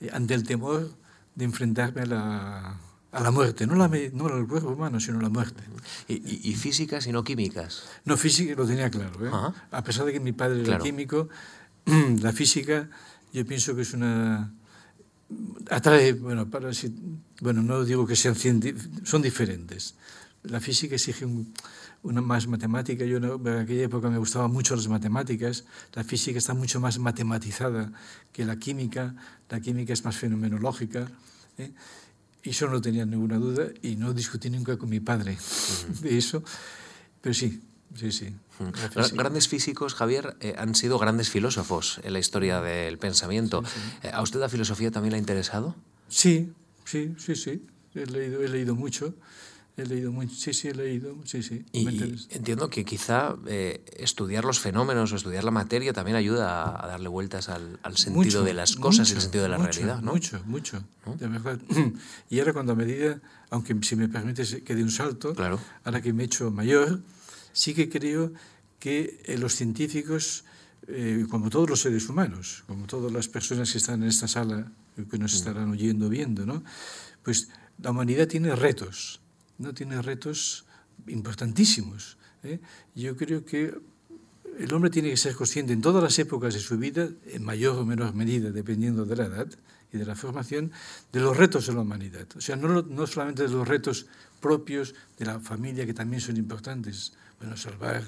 [0.00, 0.90] eh, ante el temor
[1.34, 2.80] de enfrentarme a la,
[3.12, 5.62] a la muerte, no, la, no al cuerpo humano, sino a la muerte.
[6.08, 7.82] ¿Y, y- y físicas y no químicas?
[8.04, 9.24] No, física lo tenía claro.
[9.26, 9.30] ¿eh?
[9.70, 11.28] A pesar de que mi padre era químico,
[12.20, 12.88] la física
[13.32, 14.52] yo pienso que es una...
[15.70, 16.70] Atrae, bueno, para,
[17.40, 18.34] bueno no digo que sean
[19.04, 19.94] son diferentes.
[20.42, 21.52] La física exige un-
[22.02, 23.04] una más matemática.
[23.04, 25.64] Yo en aquella época me gustaban mucho las matemáticas.
[25.94, 27.92] La física está mucho más matematizada
[28.32, 29.14] que la química.
[29.48, 31.08] La química es más fenomenológica.
[31.58, 31.72] ¿eh?
[32.44, 35.38] Y eso no tenía ninguna duda y no discutí nunca con mi padre
[36.00, 36.42] de eso.
[37.20, 37.62] Pero sí,
[37.94, 38.34] sí, sí.
[39.14, 43.62] Grandes físicos, Javier, eh, han sido grandes filósofos en la historia del pensamiento.
[44.02, 45.76] Eh, ¿A usted la filosofía también le ha interesado?
[46.08, 46.52] Sí,
[46.84, 47.66] sí, sí, sí.
[47.94, 49.14] He leído, he leído mucho.
[49.76, 50.34] He leído mucho.
[50.34, 51.16] Sí, sí, he leído.
[51.24, 51.64] Sí, sí.
[51.72, 51.86] Y,
[52.30, 56.88] entiendo que quizá eh, estudiar los fenómenos o estudiar la materia también ayuda a, a
[56.88, 59.56] darle vueltas al, al sentido Mucho, de las cosas y mucho, el sentido de la
[59.58, 60.12] mucho, realidad, ¿no?
[60.12, 61.14] Mucho, mucho, ¿No?
[61.16, 61.58] de verdad.
[62.28, 65.58] Y ahora cuando a medida, aunque si me permites que dé un salto, Claro.
[65.84, 67.00] ahora que me he hecho mayor,
[67.54, 68.32] sí que creo
[68.78, 70.44] que eh, los científicos,
[70.86, 74.70] eh, como todos los seres humanos, como todas las personas que están en esta sala,
[74.96, 75.20] que Mm.
[75.22, 76.62] nos estarán oyendo, viendo, ¿no?
[77.22, 77.48] pues
[77.80, 79.21] la humanidad tiene retos,
[79.62, 80.64] no tiene retos
[81.06, 82.18] importantísimos.
[82.42, 82.60] ¿eh?
[82.94, 83.74] Yo creo que
[84.58, 87.78] el hombre tiene que ser consciente en todas las épocas de su vida, en mayor
[87.78, 89.48] o menor medida, dependiendo de la edad
[89.92, 90.72] y de la formación,
[91.12, 92.26] de los retos de la humanidad.
[92.36, 94.06] O sea, no, no solamente de los retos
[94.40, 98.04] propios de la familia, que también son importantes, bueno, salvar,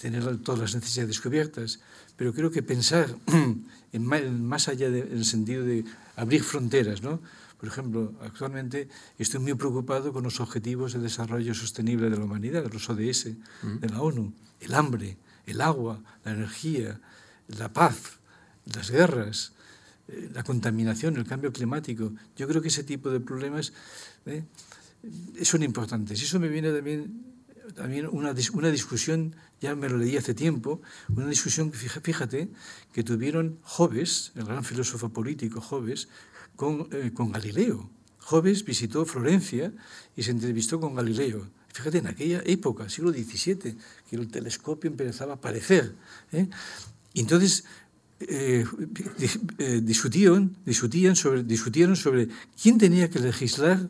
[0.00, 1.80] tener todas las necesidades cubiertas,
[2.16, 3.08] pero creo que pensar
[3.92, 5.84] en más allá del sentido de
[6.16, 7.20] abrir fronteras, ¿no?
[7.58, 12.70] Por ejemplo, actualmente estoy muy preocupado con los objetivos de desarrollo sostenible de la humanidad,
[12.72, 13.24] los ODS
[13.62, 17.00] de la ONU, el hambre, el agua, la energía,
[17.48, 18.18] la paz,
[18.64, 19.52] las guerras,
[20.06, 22.12] eh, la contaminación, el cambio climático.
[22.36, 23.72] Yo creo que ese tipo de problemas
[24.26, 24.44] eh,
[25.42, 26.20] son importantes.
[26.20, 27.24] Y eso me viene también,
[27.74, 32.50] también una, una discusión, ya me lo leí hace tiempo, una discusión, fíjate,
[32.92, 36.08] que tuvieron Hobbes, el gran filósofo político Hobbes,
[36.58, 37.88] con, eh, con Galileo.
[38.26, 39.72] Hobbes visitó Florencia
[40.16, 41.46] y se entrevistó con Galileo.
[41.72, 43.76] Fíjate, en aquella época, siglo XVII,
[44.10, 45.94] que el telescopio empezaba a aparecer.
[46.32, 46.48] ¿eh?
[47.14, 47.64] Y entonces
[48.20, 48.64] eh,
[49.58, 52.28] eh, discutían, discutían sobre, discutieron sobre
[52.60, 53.88] quién tenía que legislar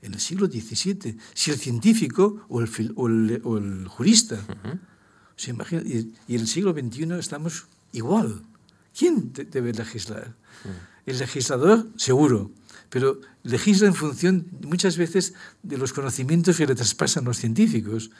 [0.00, 4.38] en el siglo XVII, si el científico o el, o el- o el jurista.
[5.34, 8.44] O sea, imagina- y, y en el siglo XXI estamos igual.
[8.96, 10.36] ¿Quién de- debe legislar?
[11.06, 12.50] El legislador, seguro,
[12.90, 18.10] pero legisla en función muchas veces de los conocimientos que le traspasan los científicos.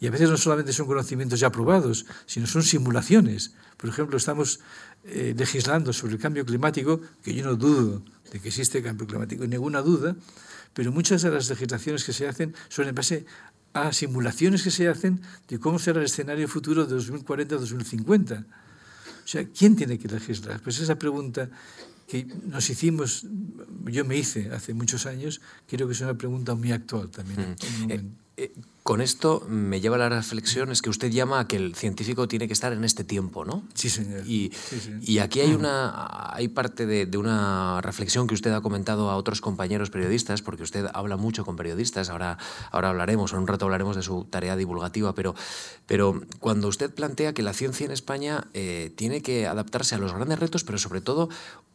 [0.00, 3.54] Y a veces no solamente son conocimientos ya probados, sino son simulaciones.
[3.76, 4.60] Por ejemplo, estamos
[5.04, 9.46] eh, legislando sobre el cambio climático, que yo no dudo de que existe cambio climático,
[9.46, 10.16] ninguna duda,
[10.72, 13.26] pero muchas de las legislaciones que se hacen son en base
[13.74, 18.44] a simulaciones que se hacen de cómo será el escenario futuro de 2040-2050.
[18.44, 20.60] O sea, ¿quién tiene que legislar?
[20.60, 21.48] Pues esa pregunta
[22.06, 23.26] que nos hicimos,
[23.86, 27.56] yo me hice hace muchos años, creo que es una pregunta muy actual también.
[27.84, 28.04] un Eh,
[28.38, 31.76] eh, con esto me lleva a la reflexión, es que usted llama a que el
[31.76, 33.62] científico tiene que estar en este tiempo, ¿no?
[33.74, 34.26] Sí, señor.
[34.26, 34.90] Y, Sí, sí.
[35.02, 39.16] y aquí hay una hay parte de, de una reflexión que usted ha comentado a
[39.16, 42.38] otros compañeros periodistas, porque usted habla mucho con periodistas, ahora,
[42.72, 45.36] ahora hablaremos, en un rato hablaremos de su tarea divulgativa, pero,
[45.86, 50.12] pero cuando usted plantea que la ciencia en España eh, tiene que adaptarse a los
[50.12, 51.28] grandes retos, pero sobre todo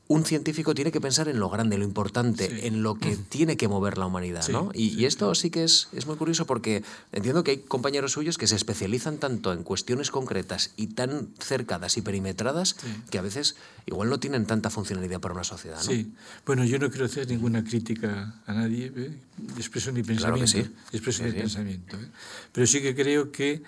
[0.10, 3.58] un científico tiene que pensar en lo grande, en lo importante, en lo que tiene
[3.58, 4.72] que mover la humanidad, ¿no?
[4.74, 8.48] Y, esto sí que es, es, muy curioso porque entiendo que hay compañeros suyos que
[8.48, 12.76] se especializan tanto en cuestiones concretas y tan cercadas y perimetradas
[13.10, 15.84] que a veces igual no tienen tanta funcionalidad para una sociedad, ¿no?
[15.92, 16.12] Sí.
[16.46, 19.18] Bueno, yo no quiero hacer ninguna crítica a nadie, ¿eh?
[19.58, 20.22] expreso mi pensamiento.
[20.22, 20.96] Claro que sí.
[20.96, 21.98] Expreso mi pensamiento.
[21.98, 22.08] ¿eh?
[22.54, 23.64] Pero sí que creo que...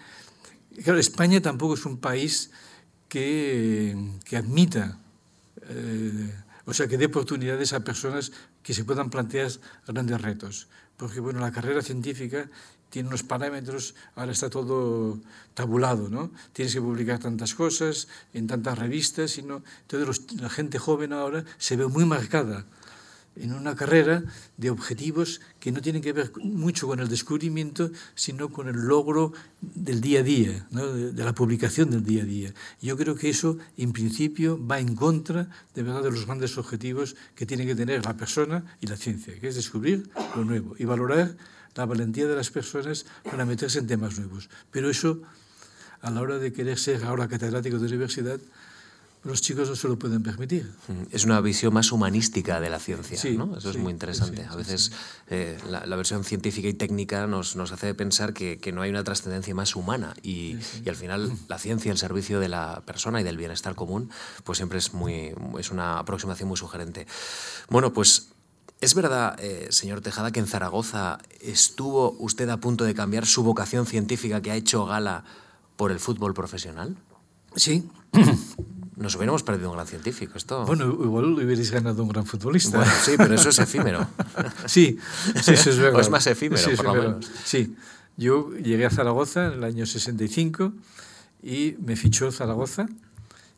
[0.84, 2.52] Claro, España tampoco es un país
[3.10, 4.99] que, que admita
[5.69, 6.34] eh,
[6.65, 9.49] o sea, que dé oportunidades a personas que se puedan plantear
[9.88, 10.67] grandes retos.
[10.97, 12.49] Porque, bueno, la carrera científica
[12.89, 15.19] tiene unos parámetros, ahora está todo
[15.53, 16.32] tabulado, ¿no?
[16.53, 21.13] Tienes que publicar tantas cosas en tantas revistas, y no, entonces los, la gente joven
[21.13, 22.65] ahora se ve muy marcada
[23.39, 24.23] en una carrera
[24.58, 29.34] de objetivos que no tienen que ver mucho con el descubrimiento, sino con el logro
[29.62, 32.54] del día a día, de, la publicación del día a día.
[32.82, 37.15] Yo creo que eso, en principio, va en contra de verdad de los grandes objetivos
[37.36, 40.86] que tiene que tener la persona y la ciencia, que es descubrir lo nuevo y
[40.86, 41.36] valorar
[41.75, 44.49] la valentía de las personas para meterse en temas nuevos.
[44.71, 45.21] Pero eso,
[46.02, 48.39] a la hora de querer ser ahora catedrático de universidad,
[49.23, 50.71] los chicos no se lo pueden permitir.
[50.88, 53.58] Mm, es una visión más humanística de la ciencia, ¿no?
[53.58, 54.45] Eso es muy interesante.
[54.49, 54.91] a veces
[55.29, 59.03] eh, la, versión científica y técnica nos, nos hace pensar que, que, no hay una
[59.03, 63.23] trascendencia más humana y, y, al final la ciencia, el servicio de la persona y
[63.23, 64.10] del bienestar común,
[64.43, 67.05] pues siempre es, muy, es una aproximación muy sugerente.
[67.69, 68.29] Bueno, pues
[68.82, 73.43] ¿Es verdad, eh, señor Tejada, que en Zaragoza estuvo usted a punto de cambiar su
[73.43, 75.25] vocación científica que ha hecho gala
[75.75, 76.95] por el fútbol profesional?
[77.58, 77.89] Sí.
[78.99, 80.33] Nos hubiéramos perdido un gran científico.
[80.38, 80.65] Esto...
[80.65, 82.79] Bueno, igual hubierais ganado un gran futbolista.
[82.79, 84.05] Bueno, sí, pero eso es efímero.
[84.65, 84.99] sí,
[85.41, 85.99] sí, eso es verdad.
[85.99, 87.31] O es más efímero, sí, por lo menos.
[87.45, 87.77] Sí,
[88.17, 90.73] yo llegué a Zaragoza en el año 65
[91.41, 92.88] y me fichó Zaragoza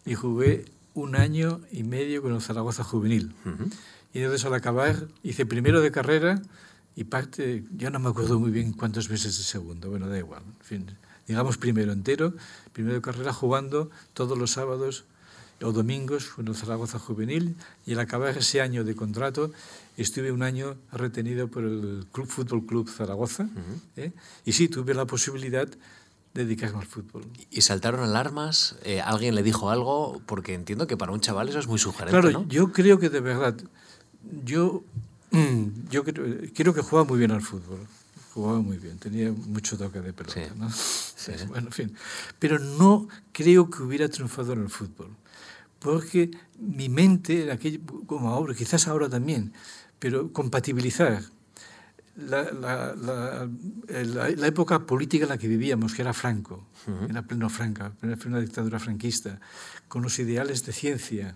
[0.05, 3.33] y jugué un año y medio con el Zaragoza juvenil.
[4.13, 6.39] Y entonces al acabar hice primero de carrera
[6.95, 10.43] y parte, yo no me acuerdo muy bien cuántos meses de segundo, bueno, da igual.
[10.59, 12.35] En fin, digamos primero entero,
[12.73, 15.05] primero de carrera jugando todos los sábados
[15.63, 19.51] o domingos con el Zaragoza Juvenil y al acabar ese año de contrato
[19.97, 23.49] estuve un año retenido por el Club Fútbol Club Zaragoza
[23.97, 24.11] ¿eh?
[24.45, 25.67] y sí, tuve la posibilidad
[26.33, 27.25] de dedicarme al fútbol.
[27.49, 28.77] ¿Y saltaron alarmas?
[28.83, 30.21] Eh, ¿Alguien le dijo algo?
[30.25, 33.19] Porque entiendo que para un chaval eso es muy sugerente, Claro, yo creo que de
[33.19, 33.55] verdad,
[34.45, 34.83] yo,
[35.89, 37.79] yo creo, creo que jugaba muy bien al fútbol
[38.33, 40.69] jugaba muy bien, tenía mucho toque de pelota, ¿no?
[41.49, 41.93] Bueno, en fin.
[42.39, 45.15] Pero no creo que hubiera triunfado en el fútbol
[45.81, 49.51] porque mi mente, aquello, como ahora, quizás ahora también,
[49.97, 51.23] pero compatibilizar
[52.15, 53.49] la, la, la,
[53.87, 57.09] la, época política en la que vivíamos, que era Franco, uh -huh.
[57.09, 59.39] era pleno Franca, plena dictadura franquista,
[59.87, 61.35] con los ideales de ciencia,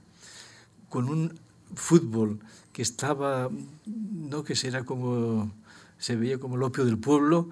[0.89, 1.39] con un
[1.73, 2.39] fútbol
[2.71, 3.49] que estaba,
[3.85, 5.51] no que será como,
[5.97, 7.49] se veía como el opio del pueblo,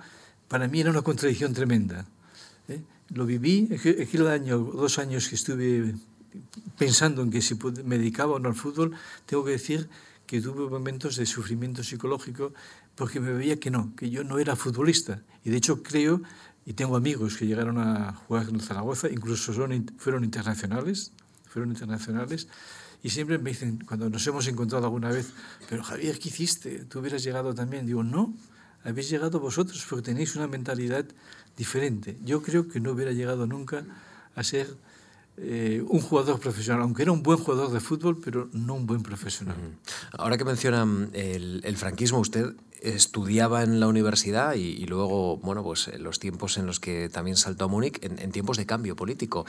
[0.47, 2.05] para mí era una contradicción tremenda.
[2.67, 2.81] ¿eh?
[3.09, 5.95] Lo viví, aquel año, dos años que estuve
[6.77, 8.91] pensando en que si me dedicaba o no al fútbol,
[9.25, 9.89] tengo que decir
[10.25, 12.53] que tuve momentos de sufrimiento psicológico
[12.95, 15.21] porque me veía que no, que yo no era futbolista.
[15.43, 16.21] Y de hecho creo,
[16.65, 21.11] y tengo amigos que llegaron a jugar en Zaragoza, incluso son, fueron internacionales,
[21.47, 22.47] fueron internacionales,
[23.03, 25.33] y siempre me dicen, cuando nos hemos encontrado alguna vez,
[25.69, 26.85] pero Javier, ¿qué hiciste?
[26.85, 27.85] ¿Tú hubieras llegado también?
[27.85, 28.33] Digo, no,
[28.85, 31.05] habéis llegado vosotros porque tenéis una mentalidad
[31.57, 32.17] diferente.
[32.23, 33.83] Yo creo que no hubiera llegado nunca
[34.35, 34.75] a ser
[35.35, 39.03] eh, un jugador profesional, aunque era un buen jugador de fútbol, pero no un buen
[39.03, 39.57] profesional.
[40.17, 45.63] Ahora que menciona el, el franquismo, usted estudiaba en la universidad y, y, luego, bueno,
[45.63, 48.95] pues los tiempos en los que también saltó a Múnich, en, en tiempos de cambio
[48.95, 49.45] político,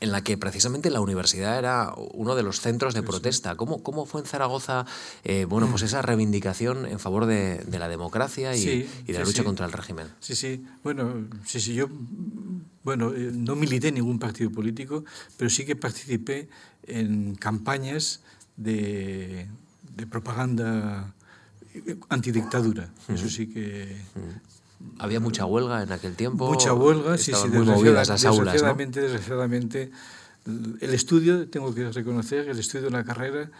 [0.00, 3.56] en la que precisamente la universidad era uno de los centros de protesta.
[3.56, 4.86] ¿Cómo, cómo fue en Zaragoza,
[5.24, 9.18] eh, bueno, pues esa reivindicación en favor de, de la democracia y, sí, y de
[9.18, 9.44] la sí, lucha sí.
[9.44, 10.06] contra el régimen?
[10.20, 10.64] Sí, sí.
[10.84, 11.88] Bueno, sí, sí, yo
[12.84, 15.04] bueno, eh, no milité en ningún partido político,
[15.36, 16.48] pero sí que participé
[16.86, 18.22] en campañas
[18.56, 19.48] de,
[19.96, 21.12] de propaganda
[22.08, 22.84] antidictadura.
[22.84, 23.14] Uh -huh.
[23.14, 23.96] Eso sí que...
[24.14, 24.40] Uh -huh.
[24.98, 26.48] ¿Había mucha huelga en aquel tiempo?
[26.48, 27.48] Mucha huelga, sí, sí.
[27.48, 29.06] Muy movidas las aulas, desgraciadamente, ¿no?
[29.06, 29.90] desgraciadamente,
[30.80, 33.50] el estudio, tengo que reconocer, el estudio de la carrera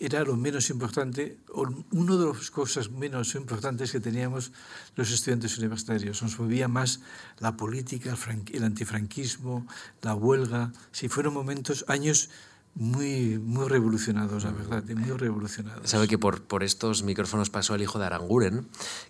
[0.00, 4.50] era lo menos importante, o una de las cosas menos importantes que teníamos
[4.96, 6.22] los estudiantes universitarios.
[6.22, 7.00] Nos movía más
[7.38, 9.66] la política, el, el antifranquismo,
[10.02, 10.72] la huelga.
[10.90, 12.30] Sí, fueron momentos, años
[12.74, 15.88] muy, muy revolucionados, la verdad, muy revolucionados.
[15.88, 18.66] Sabe que por, por estos micrófonos pasó el hijo de Aranguren,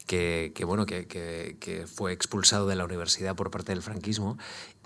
[0.06, 4.36] que, que bueno, que, que, que fue expulsado de la universidad por parte del franquismo,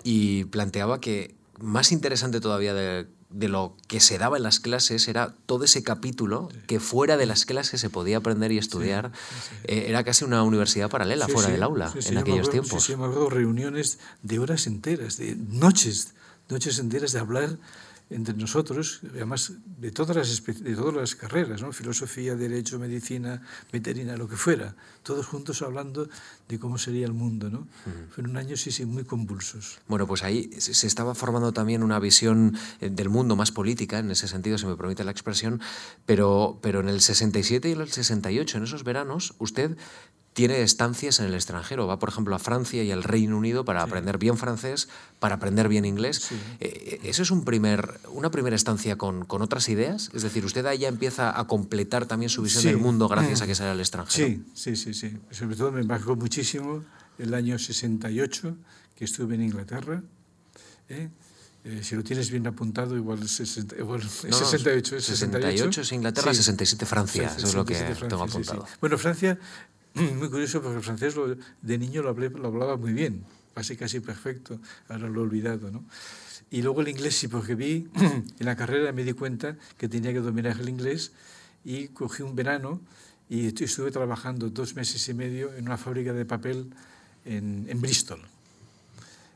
[0.03, 5.07] y planteaba que más interesante todavía de, de lo que se daba en las clases
[5.07, 9.11] era todo ese capítulo que fuera de las clases se podía aprender y estudiar.
[9.63, 12.83] Eh, era casi una universidad paralela fuera del aula en aquellos tiempos.
[12.83, 16.13] Sí, sí, me acuerdo reuniones de horas enteras, de noches,
[16.47, 17.57] noches enteras de hablar
[18.09, 21.73] entre nosotros, además de todas las, de todas las carreras, ¿no?
[21.73, 23.41] filosofía, derecho, medicina,
[23.71, 26.07] veterina, lo que fuera, todos juntos hablando
[26.47, 27.49] de cómo sería el mundo.
[27.49, 27.67] ¿no?
[28.11, 29.79] Fueron años, sí, sí, muy convulsos.
[29.87, 34.11] Bueno, pues ahí se estaba formando también una visión eh, del mundo más política, en
[34.11, 35.59] ese sentido, se me permite la expresión,
[36.05, 39.77] pero, pero en el 67 y en el 68, en esos veranos, usted
[40.37, 41.87] tiene estancias en el extranjero.
[41.87, 45.67] Va, por ejemplo, a Francia y al Reino Unido para aprender bien francés, para aprender
[45.67, 46.29] bien inglés.
[46.59, 50.11] Eh, ¿Eso es un primer, una primera estancia con, con, otras ideas?
[50.13, 53.47] Es decir, ¿usted ahí ya empieza a completar también su visión del mundo gracias a
[53.47, 54.27] que sale al extranjero?
[54.27, 55.17] Sí, sí, sí, sí.
[55.31, 56.83] Sobre todo me marcó muchísimo
[57.17, 58.55] el año 68,
[58.95, 60.03] que estuve en Inglaterra.
[60.89, 61.09] ¿eh?
[61.63, 65.01] Eh, si lo tienes bien apuntado, igual es, 68.
[65.01, 67.73] 68 es Inglaterra, 67 Francia, eso es lo que
[68.07, 68.67] tengo apuntado.
[68.79, 69.39] Bueno, Francia
[70.15, 71.15] muy curioso porque el francés
[71.61, 75.71] de niño lo, lo, hablaba muy bien, casi casi perfecto, ahora lo he olvidado.
[75.71, 75.83] ¿no?
[76.49, 80.13] Y luego el inglés sí, porque vi en la carrera me di cuenta que tenía
[80.13, 81.11] que dominar el inglés
[81.65, 82.81] y cogí un verano
[83.29, 86.71] y estuve trabajando dos meses y medio en una fábrica de papel
[87.25, 88.21] en, en Bristol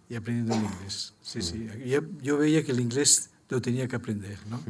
[0.10, 1.14] y aprendiendo el inglés.
[1.22, 1.68] Sí, sí.
[1.86, 4.38] Yo, yo veía que el inglés lo tenía que aprender.
[4.50, 4.62] ¿no?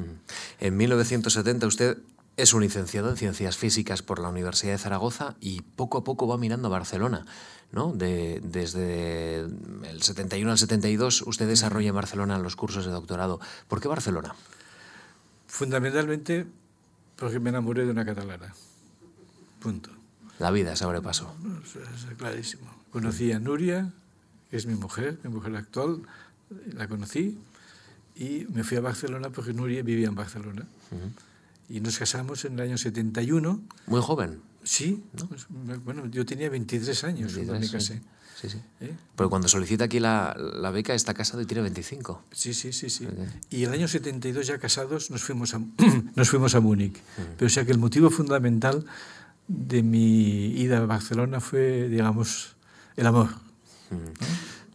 [0.60, 1.98] En 1970 usted
[2.38, 6.28] es un licenciado en Ciencias Físicas por la Universidad de Zaragoza y poco a poco
[6.28, 7.26] va mirando a Barcelona.
[7.72, 7.94] ¿no?
[7.94, 13.40] De, desde el 71 al 72 usted desarrolla en Barcelona los cursos de doctorado.
[13.68, 14.36] ¿Por qué Barcelona?
[15.48, 16.46] Fundamentalmente
[17.16, 18.54] porque me enamoré de una catalana.
[19.60, 19.92] Punto.
[20.40, 21.34] La vida se abre paso.
[21.64, 22.68] Es clarísimo.
[22.92, 23.92] Conocí a Nuria,
[24.50, 26.02] que es mi mujer, mi mujer actual,
[26.74, 27.38] la conocí
[28.16, 30.66] y me fui a Barcelona porque Nuria vivía en Barcelona.
[31.72, 33.62] Y nos casamos en el año 71.
[33.88, 34.42] Muy joven.
[34.62, 35.48] Sí, pues,
[35.86, 38.02] bueno, yo tenía 23 años cuando me casé.
[38.40, 38.58] Sí, sí.
[38.82, 38.94] ¿Eh?
[39.16, 42.26] Pero cuando solicita aquí la, la, beca está casado y tiene 25.
[42.32, 42.90] Sí, sí, sí.
[42.90, 43.08] sí.
[43.50, 45.62] Y el año 72 ya casados nos fuimos a,
[46.16, 47.00] nos fuimos a Múnich.
[47.38, 48.86] Pero o sea que el motivo fundamental
[49.48, 52.58] de mi ida a Barcelona fue, digamos,
[52.98, 53.30] el amor.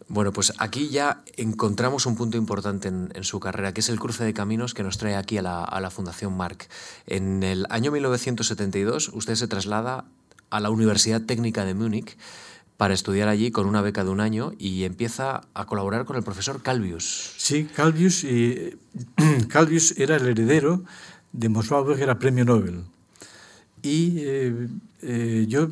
[0.09, 4.23] Bueno, pues aquí ya encontramos un punto importante en, su carrera, que es el cruce
[4.23, 6.69] de caminos que nos trae aquí a la, Fundación Marc.
[7.07, 10.05] En el año 1972 usted se traslada
[10.49, 12.17] a la Universidad Técnica de Múnich
[12.77, 16.23] para estudiar allí con una beca de un año y empieza a colaborar con el
[16.23, 17.33] profesor Calvius.
[17.37, 18.77] Sí, Calvius, y,
[19.49, 20.85] Calvius era el heredero
[21.33, 22.83] de Mosbauer, que era premio Nobel.
[23.81, 24.67] Y eh,
[25.01, 25.67] eh, yo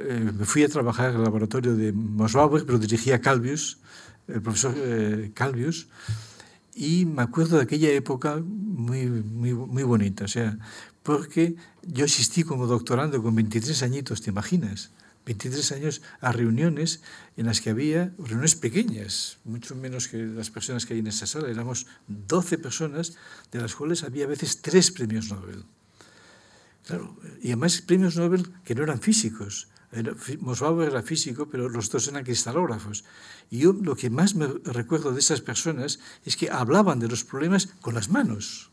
[0.00, 3.78] eh, me fui a trabajar al laboratorio de Mosbauer, pero dirigía Calvius,
[4.28, 5.88] el profesor eh, Calvius,
[6.74, 10.58] y me acuerdo de aquella época muy, muy, muy bonita, o sea,
[11.02, 14.90] porque yo asistí como doctorando con 23 añitos, ¿te imaginas?
[15.26, 17.02] 23 años a reuniones
[17.36, 21.26] en las que había reuniones pequeñas, mucho menos que las personas que hay en esa
[21.26, 21.48] sala.
[21.48, 23.16] Éramos 12 personas,
[23.52, 25.64] de las cuales había a veces tres premios Nobel.
[26.86, 29.68] Claro, y además premios Nobel que no eran físicos,
[30.40, 33.04] Mosbauer era físico, pero los dos eran cristalógrafos.
[33.50, 37.24] Y yo lo que más me recuerdo de esas personas es que hablaban de los
[37.24, 38.70] problemas con las manos.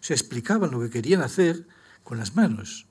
[0.00, 1.66] O sea, explicaban lo que querían hacer
[2.02, 2.86] con las manos.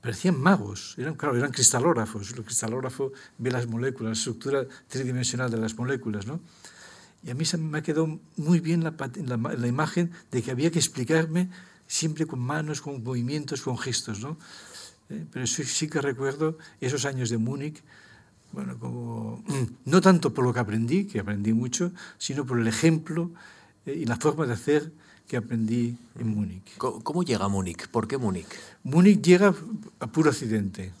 [0.00, 2.32] Parecían magos, eran, claro, eran cristalógrafos.
[2.32, 6.40] El cristalógrafo ve las moléculas, la estructura tridimensional de las moléculas, ¿no?
[7.22, 10.70] Y a mí se me ha quedado muy bien la, la, imagen de que había
[10.70, 11.50] que explicarme
[11.88, 14.38] siempre con manos, con movimientos, con gestos, ¿no?
[15.10, 15.26] ¿Eh?
[15.30, 17.82] pero sí, sí, que recuerdo esos años de Múnich,
[18.52, 19.44] bueno, como,
[19.84, 23.30] no tanto por lo que aprendí, que aprendí mucho, sino por el ejemplo
[23.86, 24.92] eh, y la forma de hacer
[25.26, 26.76] que aprendí en Múnich.
[26.78, 27.88] ¿Cómo llega a Múnich?
[27.88, 28.46] ¿Por qué Múnich?
[28.82, 29.54] Múnich llega
[30.00, 30.92] a puro accidente.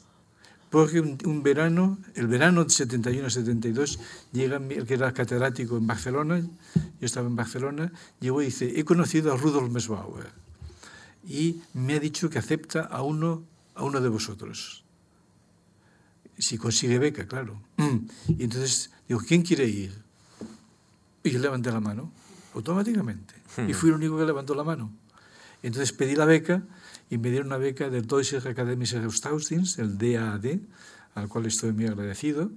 [0.68, 3.98] Porque un, un verano, el verano de 71-72,
[4.32, 6.42] llega el que era catedrático en Barcelona,
[6.74, 7.90] yo estaba en Barcelona,
[8.20, 10.26] llegó y dice, he conocido a Rudolf Messbauer
[11.26, 13.44] y me ha dicho que acepta a uno
[13.78, 14.84] a uno de vosotros.
[16.36, 17.62] Si consigue beca, claro.
[18.26, 19.92] Y entonces digo, ¿quién quiere ir?
[21.22, 22.12] Y yo levanté la mano,
[22.54, 23.34] automáticamente.
[23.66, 24.92] Y fui el único que levantó la mano.
[25.62, 26.62] Entonces pedí la beca
[27.08, 30.58] y me dieron una beca del Deutsche Akademische Austauschdienst, el DAAD,
[31.14, 32.50] al cual estoy muy agradecido.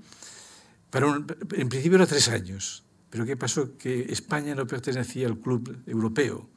[0.90, 3.78] Para en principio era tres años, pero ¿qué pasó?
[3.78, 6.50] Que España no pertenecía al club europeo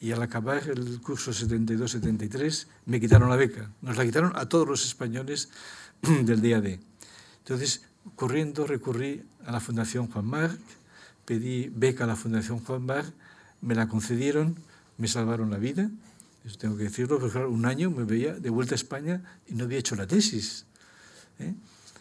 [0.00, 3.70] y al acabar el curso 72-73 me quitaron la beca.
[3.82, 5.50] Nos la quitaron a todos los españoles
[6.02, 6.78] del DAD.
[7.38, 7.82] Entonces,
[8.16, 10.58] corriendo, recurrí a la Fundación Juan Marc,
[11.24, 13.12] pedí beca a la Fundación Juan Marc
[13.60, 14.56] me la concedieron,
[14.96, 15.90] me salvaron la vida,
[16.44, 19.54] eso tengo que decirlo, porque claro, un año me veía de vuelta a España y
[19.54, 20.66] no había hecho la tesis.
[21.38, 21.54] ¿eh?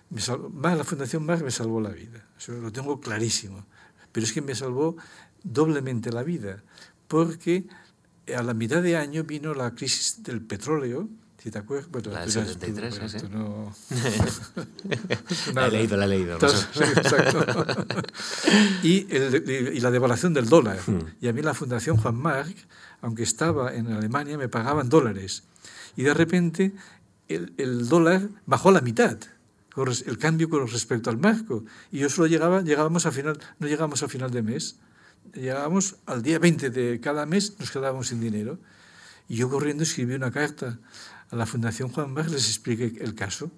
[0.09, 3.65] Me salvó, la Fundación Marc me salvó la vida, eso lo tengo clarísimo.
[4.11, 4.95] Pero es que me salvó
[5.43, 6.63] doblemente la vida,
[7.07, 7.67] porque
[8.35, 11.07] a la mitad de año vino la crisis del petróleo,
[11.41, 11.89] si te acuerdas.
[11.89, 13.17] Bueno, la del 73, sí.
[13.31, 13.73] No...
[15.53, 16.35] la he leído, la he leído.
[16.37, 17.45] Exacto.
[18.83, 20.79] y, el, y, la devaluación del dólar.
[20.85, 20.99] Hmm.
[21.21, 22.55] Y a mí la Fundación Juan Marc,
[23.01, 25.43] aunque estaba en Alemania, me pagaban dólares.
[25.95, 26.73] Y de repente
[27.27, 29.17] el, el dólar bajó a la mitad
[30.05, 31.63] el cambio con respecto al marco.
[31.91, 34.77] Y yo solo llegaba, llegábamos a final, no llegamos a final de mes,
[35.33, 38.59] llegábamos al día 20 de cada mes, nos quedábamos sin dinero.
[39.27, 40.79] Y yo corriendo escribí una carta
[41.29, 43.51] a la Fundación Juan Marc, les expliqué el caso.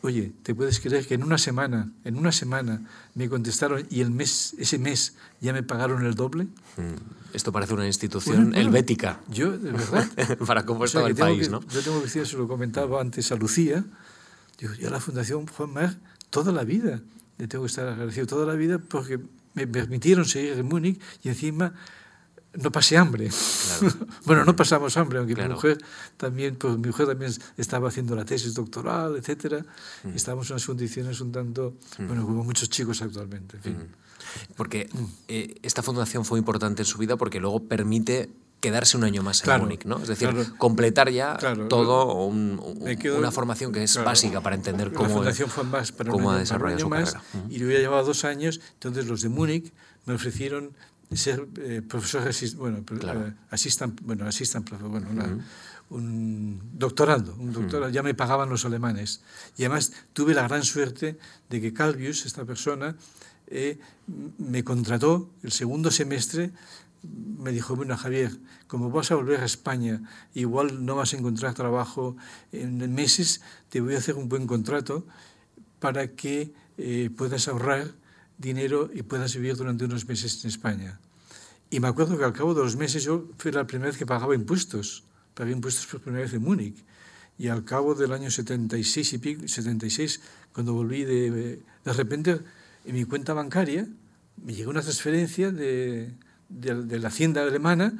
[0.00, 2.82] Oye, ¿te puedes creer que en una semana, en una semana
[3.14, 6.44] me contestaron y el mes, ese mes ya me pagaron el doble?
[6.44, 9.20] Mm, esto parece una institución helvética.
[9.28, 10.08] Yo, de verdad.
[10.46, 11.60] Para cómo estaba el país, ¿no?
[11.68, 13.84] Yo tengo que decir, se lo comentaba antes a Lucía,
[14.58, 15.98] digo, yo a la Fundación Juan Marc
[16.30, 17.00] toda la vida
[17.38, 19.20] le tengo que estar agradecido, toda la vida porque
[19.54, 21.72] me permitieron seguir en Múnich y encima
[22.54, 23.30] no pasé hambre.
[24.24, 25.78] bueno, no pasamos hambre, aunque mi mujer
[26.16, 29.64] también, pues mi mujer también estaba haciendo la tesis doctoral, etcétera.
[30.04, 30.14] Mm.
[30.14, 32.06] Estábamos en unas condiciones un tanto, mm.
[32.06, 33.58] bueno, como muchos chicos actualmente.
[33.58, 34.54] Mm.
[34.56, 34.88] Porque
[35.28, 38.30] eh, esta fundación fue importante en su vida porque luego permite
[38.64, 39.98] quedarse un año más en Múnich, ¿no?
[39.98, 41.36] Es decir, completar ya
[41.68, 46.30] todo una formación que es básica para entender cómo, la fundación fue más para cómo
[46.30, 47.16] ha desarrollado su más,
[47.50, 49.72] Y yo ya llevaba dos años, entonces los de Múnich
[50.06, 50.72] me ofrecieron
[51.12, 52.22] ser eh, profesor
[52.56, 55.08] bueno, eh, asistan, bueno, asistan, bueno,
[55.90, 59.20] un doctorado, un doctorado, ya me pagaban los alemanes.
[59.58, 61.18] Y además tuve la gran suerte
[61.50, 62.96] de que Calvius, esta persona,
[63.46, 63.78] eh,
[64.38, 66.50] me contrató el segundo semestre,
[67.38, 68.32] me dijo, bueno, Javier,
[68.66, 70.02] como vas a volver a España,
[70.34, 72.16] igual no vas a encontrar trabajo
[72.52, 75.06] en meses, te voy a hacer un buen contrato
[75.78, 76.52] para que
[77.16, 77.92] puedas ahorrar
[78.38, 80.98] dinero y puedas vivir durante unos meses en España.
[81.70, 84.06] Y me acuerdo que al cabo de los meses yo fue la primera vez que
[84.06, 85.04] pagaba impuestos.
[85.34, 86.76] Pagué impuestos por primera vez en Múnich.
[87.36, 90.20] Y al cabo del año 76 y pico, 76,
[90.52, 92.40] cuando volví de, de repente
[92.84, 93.88] en mi cuenta bancaria
[94.36, 96.14] me llegó una transferencia de,
[96.48, 97.92] de, la hacienda alemana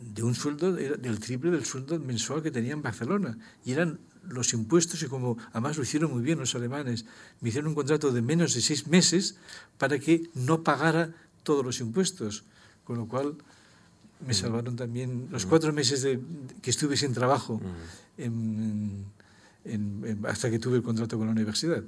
[0.00, 3.38] de un sueldo del triple del sueldo mensual que tenía en Barcelona.
[3.64, 3.98] Y eran
[4.28, 7.04] los impuestos y como además lo hicieron muy bien los alemanes,
[7.40, 9.36] me hicieron un contrato de menos de seis meses
[9.78, 12.44] para que no pagara todos los impuestos,
[12.84, 13.36] con lo cual
[14.26, 16.20] me salvaron también los cuatro meses de,
[16.60, 17.60] que estuve sin trabajo
[20.26, 21.82] hasta que tuve el contrato con la universidad.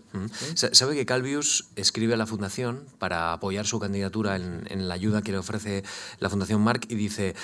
[0.55, 5.23] ¿Sabe que Calvius escribe a la Fundación para apoyar su candidatura en, en la ayuda
[5.23, 5.85] que le ofrece
[6.21, 7.35] la Fundación Marc y dice,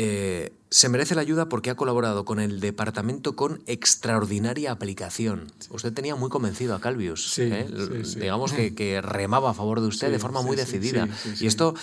[0.00, 5.50] eh, se merece la ayuda porque ha colaborado con el departamento con extraordinaria aplicación.
[5.70, 7.36] Usted tenía muy convencido a Calvius.
[7.40, 7.66] ¿eh?
[8.14, 11.08] Digamos que, remaba a favor de usted de forma muy decidida.
[11.40, 11.74] Y esto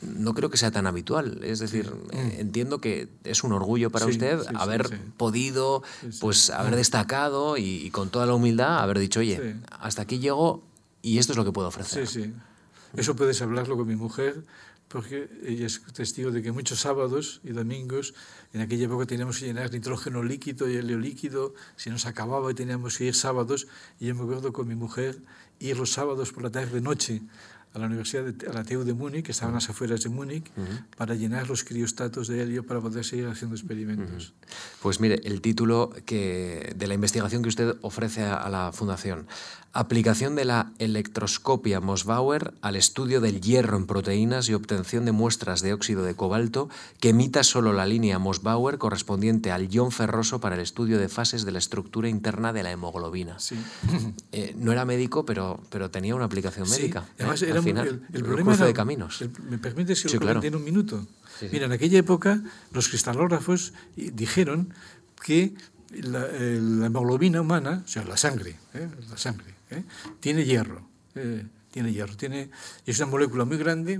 [0.00, 1.40] no creo que sea tan habitual.
[1.44, 5.82] Es decir, eh, entiendo que es un orgullo para usted haber podido,
[6.20, 10.62] pues, haber destacado y, con toda la humildad haber dicho, oye, hasta aquí llego
[11.02, 12.06] y esto es lo que puedo ofrecer.
[12.06, 12.32] Sí, sí.
[12.96, 14.42] Eso puedes hablarlo con mi mujer
[14.92, 18.12] porque ella es testigo de que muchos sábados y domingos,
[18.52, 22.54] en aquella época teníamos que llenar nitrógeno líquido y helio líquido, se nos acababa y
[22.54, 23.68] teníamos que ir sábados,
[23.98, 25.18] y yo me acuerdo con mi mujer
[25.60, 27.22] ir los sábados por la tarde noche
[27.74, 30.50] a la Universidad, de, a la TU de Múnich, que estaban las afueras de Múnich,
[30.96, 34.32] para llenar los criostatos de helio para poder seguir haciendo experimentos.
[34.80, 39.26] Pues mire, el título que, de la investigación que usted ofrece a, la Fundación,
[39.74, 45.62] Aplicación de la electroscopia Mosbauer al estudio del hierro en proteínas y obtención de muestras
[45.62, 46.68] de óxido de cobalto
[47.00, 51.46] que emita solo la línea Mosbauer correspondiente al ion ferroso para el estudio de fases
[51.46, 53.38] de la estructura interna de la hemoglobina.
[53.38, 53.56] Sí.
[54.32, 57.02] Eh, no era médico, pero, pero tenía una aplicación médica.
[57.02, 57.12] Sí.
[57.18, 59.24] Además, era el, el, problema era, de caminos.
[59.48, 61.06] ¿Me permite si lo en un minuto?
[61.50, 62.40] Mira, en aquella época
[62.72, 64.72] los cristalógrafos dijeron
[65.22, 65.54] que
[66.00, 68.88] la, eh, la hemoglobina humana, o sea, la sangre, ¿eh?
[69.10, 69.84] la sangre, ¿eh?
[70.20, 70.82] tiene hierro.
[71.70, 72.50] tiene hierro, tiene,
[72.86, 73.98] es una molécula muy grande,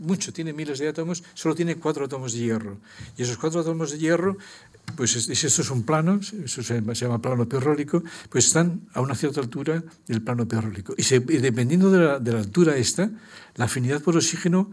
[0.00, 2.78] mucho, tiene miles de átomos, solo tiene cuatro átomos de hierro.
[3.16, 4.36] Y esos cuatro átomos de hierro,
[4.96, 9.14] pues es, esto es un plano, eso se, llama plano perrólico, pues están a una
[9.14, 10.94] cierta altura del plano perrólico.
[10.96, 11.04] Y,
[11.38, 13.10] dependiendo de la, de la, altura esta,
[13.54, 14.70] la afinidad por oxígeno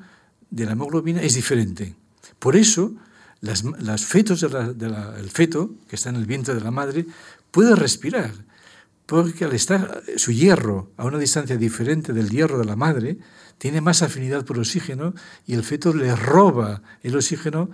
[0.49, 1.95] de la hemoglobina es diferente.
[2.39, 2.95] Por eso,
[3.41, 7.05] las, las fetos del feto, que está en el vientre de la madre,
[7.51, 8.33] puede respirar
[9.09, 13.17] porque al estar su hierro a una distancia diferente del hierro de la madre,
[13.57, 15.15] tiene más afinidad por oxígeno
[15.47, 17.71] y el feto le roba el oxígeno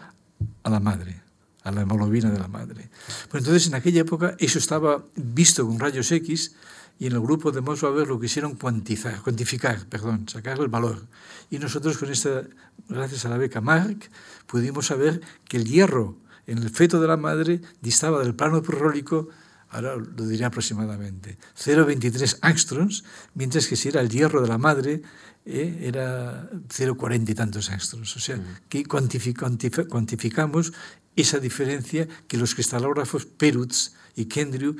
[0.63, 1.21] a la madre,
[1.63, 2.87] a la hemoglobina de la madre.
[3.29, 6.55] Pues entonces, en aquella época, eso estaba visto con rayos X
[6.99, 11.05] y en el grupo de Mosbaver lo quisieron cuantizar, cuantificar, perdón, sacar el valor.
[11.51, 12.43] Y nosotros con esta,
[12.87, 14.09] gracias a la beca Mark,
[14.47, 15.19] pudimos saber
[15.49, 16.15] que el hierro
[16.47, 19.27] en el feto de la madre distaba del plano prorrólico,
[19.75, 23.03] ahora lo diré aproximadamente, 0,23 angstroms,
[23.33, 25.01] mientras que si era el hierro de la madre,
[25.45, 28.15] eh, era 0,40 y tantos angstroms.
[28.15, 30.73] O sea, que cuantificamos
[31.15, 34.77] esa diferencia que los cristalógrafos Perutz y Kendrew,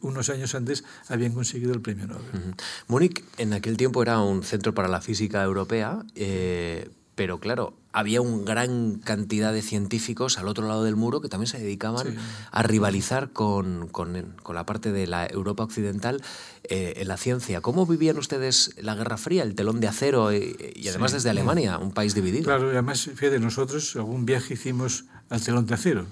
[0.00, 2.54] unos años antes, habían conseguido el premio Nobel.
[2.88, 6.90] Múnich en aquel tiempo era un centro para la física europea, eh,
[7.22, 11.46] pero claro, había una gran cantidad de científicos al otro lado del muro que también
[11.46, 12.16] se dedicaban
[12.50, 16.20] a rivalizar con, con, con, la parte de la Europa occidental
[16.64, 17.60] eh, en la ciencia.
[17.60, 21.78] ¿Cómo vivían ustedes la Guerra Fría, el telón de acero y, y además desde Alemania,
[21.78, 22.42] un país dividido?
[22.42, 26.06] Claro, y además, fíjate, nosotros algún viaje hicimos al telón de acero.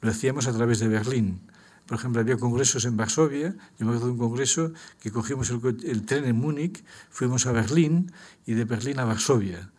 [0.00, 1.42] Lo hacíamos a través de Berlín.
[1.84, 3.54] Por ejemplo, había congresos en Varsovia.
[3.78, 4.72] Yo me acuerdo de un congreso
[5.02, 8.12] que cogimos el, el tren en Múnich, fuimos a Berlín
[8.46, 9.72] y de Berlín a Varsovia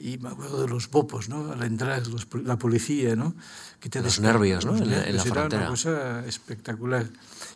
[0.00, 1.52] y me acuerdo de los bopos, ¿no?
[1.52, 3.34] Al entrar, los, la policía, ¿no?
[3.80, 4.76] Que te los nervios, ¿no?
[4.76, 7.06] En, en la era una cosa espectacular.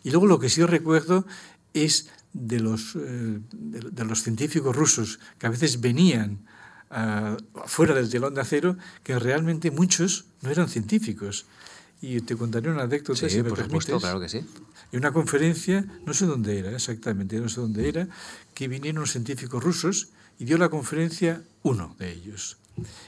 [0.03, 1.25] Y luego lo que sí recuerdo
[1.73, 6.45] es de los, eh, de, de, los científicos rusos que a veces venían
[6.91, 11.47] uh, fuera del telón de acero, que realmente muchos no eran científicos.
[12.01, 13.85] Y te contaré una anécdota, sí, si me por permites.
[13.85, 14.45] supuesto, claro que sí.
[14.91, 18.07] En una conferencia, no sé dónde era exactamente, no sé dónde era,
[18.53, 20.09] que vinieron los científicos rusos
[20.39, 22.57] y dio la conferencia uno de ellos.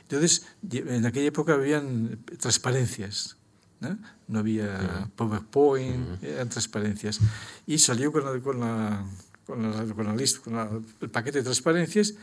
[0.04, 3.38] Entonces, en aquella época habían transparencias,
[3.80, 3.98] ¿no?
[4.28, 7.20] no había PowerPoint, eran transparencias.
[7.66, 9.06] Y salió con, la, con, la,
[9.46, 12.14] con, la, con, la lista, con el paquete de transparencias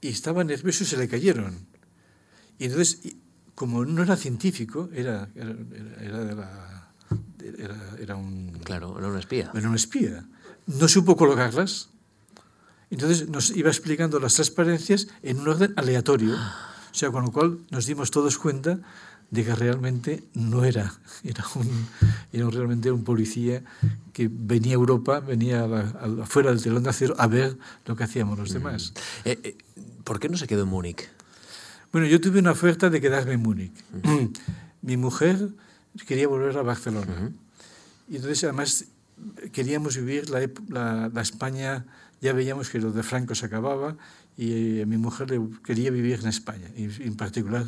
[0.00, 1.54] y estaba nervioso y se le cayeron.
[2.58, 3.00] Y entonces,
[3.54, 5.54] como no era científico, era, era,
[6.00, 6.70] era de la...
[7.58, 8.58] Era, era un...
[8.64, 9.50] Claro, era un espía.
[9.54, 10.26] Era un espía.
[10.66, 11.90] No supo colocarlas
[12.94, 17.58] entonces nos iba explicando las transparencias en un orden aleatorio, o sea, con lo cual
[17.70, 18.78] nos dimos todos cuenta
[19.30, 21.88] de que realmente no era, era, un,
[22.32, 23.64] era realmente un policía
[24.12, 27.58] que venía a Europa, venía a la, a, fuera del telón de acero a ver
[27.84, 28.92] lo que hacíamos los demás.
[28.94, 29.28] Mm.
[29.28, 29.58] Eh, eh,
[30.04, 31.08] ¿Por qué no se quedó en Múnich?
[31.90, 33.72] Bueno, yo tuve una oferta de quedarme en Múnich.
[34.02, 34.30] -huh.
[34.82, 35.48] Mi mujer
[36.06, 37.32] quería volver a Barcelona.
[38.08, 38.84] Y entonces, además,
[39.52, 41.86] queríamos vivir la, la, la España
[42.20, 43.96] ya veíamos que lo de Franco se acababa
[44.36, 47.66] y a mi mujer le quería vivir en España, y en particular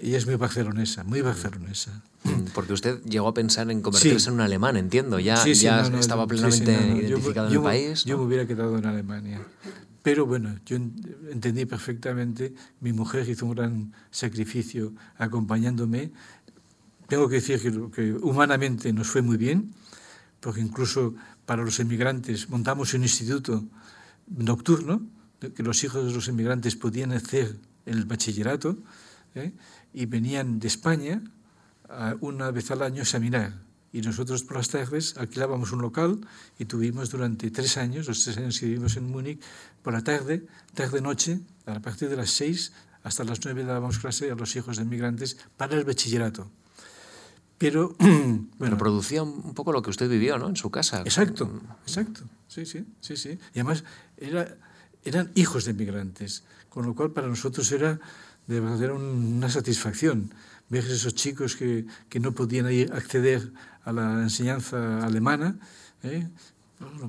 [0.00, 2.02] ella es muy barcelonesa, muy barcelonesa.
[2.54, 4.28] Porque usted llegó a pensar en convertirse sí.
[4.28, 7.54] en un alemán, entiendo, ya, sí, sí, ya no, no, estaba plenamente no, identificado yo,
[7.54, 8.04] en el país.
[8.04, 9.40] Yo me hubiera quedado en Alemania.
[10.02, 16.10] Pero bueno, yo entendí perfectamente, mi mujer hizo un gran sacrificio acompañándome.
[17.08, 19.72] Tengo que decir que, que humanamente nos fue muy bien,
[20.44, 21.14] porque incluso
[21.46, 23.64] para los emigrantes montamos un instituto
[24.28, 25.00] nocturno,
[25.40, 28.76] que los hijos de los emigrantes podían hacer el bachillerato,
[29.34, 29.52] ¿eh?
[29.94, 31.22] y venían de España
[32.20, 33.54] una vez al año a examinar.
[33.90, 36.20] Y nosotros por las tardes alquilábamos un local
[36.58, 39.40] y tuvimos durante tres años, los tres años que vivimos en Múnich,
[39.80, 42.72] por la tarde, tarde-noche, a partir de las seis
[43.02, 46.50] hasta las nueve dábamos clase a los hijos de emigrantes para el bachillerato.
[47.58, 50.48] Pero, bueno, Pero producía un poco lo que usted vivió, ¿no?
[50.48, 51.00] En su casa.
[51.00, 51.50] Exacto,
[51.86, 52.22] exacto.
[52.48, 53.38] Sí, sí, sí, sí.
[53.54, 53.84] Y además
[54.16, 54.56] era,
[55.04, 58.00] eran hijos de inmigrantes, con lo cual para nosotros era
[58.46, 60.32] de verdad era una satisfacción
[60.68, 63.52] ver esos chicos que, que no podían acceder
[63.84, 65.58] a la enseñanza alemana,
[66.02, 66.28] ¿eh?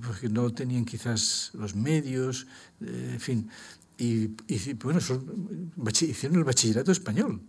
[0.06, 2.48] porque no tenían quizás los medios,
[2.82, 3.50] eh, en fin.
[3.98, 5.72] Y, y bueno, son,
[6.02, 7.42] hicieron el bachillerato español.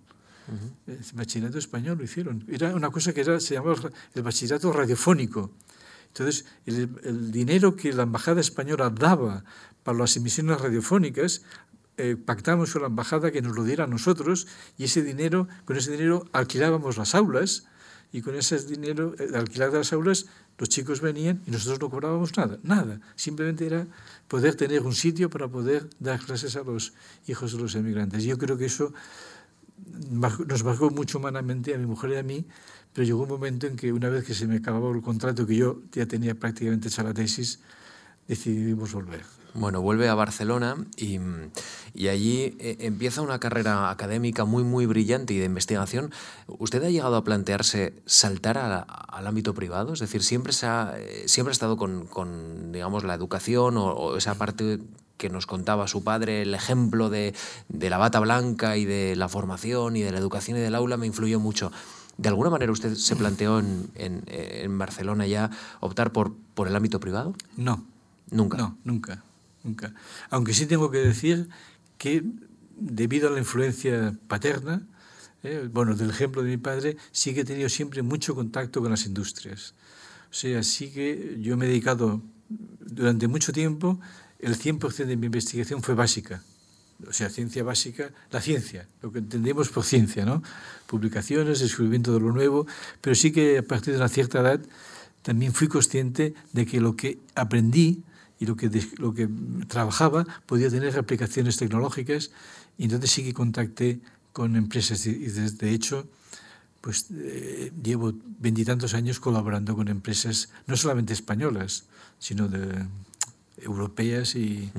[0.49, 0.93] Uh -huh.
[0.93, 2.45] El bachillerato español lo hicieron.
[2.49, 5.51] Era una cosa que era, se llamaba el bachillerato radiofónico.
[6.09, 9.45] Entonces, el, el, dinero que la Embajada Española daba
[9.83, 11.43] para las emisiones radiofónicas,
[11.99, 15.77] eh, pactamos con la Embajada que nos lo diera a nosotros y ese dinero, con
[15.77, 17.65] ese dinero alquilábamos las aulas
[18.13, 20.27] y con ese dinero, eh, alquilar de las aulas,
[20.59, 23.01] los chicos venían y nosotros no cobrábamos nada, nada.
[23.15, 23.87] Simplemente era
[24.29, 26.93] poder tener un sitio para poder dar clases a los
[27.27, 28.25] hijos de los emigrantes.
[28.25, 28.93] Yo creo que eso
[30.47, 32.47] nos bajó mucho humanamente a mi mujer y a mí,
[32.93, 35.57] pero llegó un momento en que una vez que se me acababa el contrato, que
[35.57, 37.61] yo ya tenía prácticamente hecha la tesis,
[38.27, 39.23] decidimos volver.
[39.59, 41.19] Bueno, vuelve a Barcelona y,
[42.09, 46.13] allí eh, empieza una carrera académica muy, muy brillante y de investigación.
[46.47, 49.95] ¿Usted ha llegado a plantearse saltar al ámbito privado?
[49.95, 54.79] Es decir, ¿siempre, se ha, eh, siempre estado con, digamos, la educación o, esa parte
[55.17, 57.35] que nos contaba su padre, el ejemplo de,
[57.69, 61.07] la bata blanca y de la formación y de la educación y del aula me
[61.07, 61.73] influyó mucho.
[62.19, 65.51] ¿De alguna manera usted se planteó en, en Barcelona ya
[65.81, 67.35] optar por, por el ámbito privado?
[67.57, 67.85] No.
[68.31, 68.57] Nunca.
[68.57, 69.23] No, nunca
[69.67, 69.93] nunca.
[70.31, 71.49] Aunque sí tengo que decir
[71.99, 72.23] que
[72.77, 74.87] debido a la influencia paterna,
[75.43, 78.91] eh, bueno, del ejemplo de mi padre, sí que he tenido siempre mucho contacto con
[78.91, 79.75] las industrias.
[80.31, 84.01] O sea, sí que yo me he dedicado durante mucho tiempo,
[84.39, 86.43] el 100% de mi investigación fue básica.
[87.07, 90.43] O sea, ciencia básica, la ciencia, lo que entendemos por ciencia, ¿no?
[90.87, 92.67] Publicaciones, descubrimiento de lo nuevo,
[93.03, 94.61] pero sí que a partir de una cierta edad
[95.23, 98.03] también fui consciente de que lo que aprendí
[98.39, 99.29] y lo que, lo que
[99.67, 102.31] trabajaba podía tener aplicaciones tecnológicas
[102.79, 104.01] y entonces sí que contacté
[104.33, 106.07] con empresas y, de, hecho
[106.81, 111.85] pues eh, llevo veintitantos años colaborando con empresas no solamente españolas
[112.19, 112.87] sino de
[113.59, 114.71] europeas y,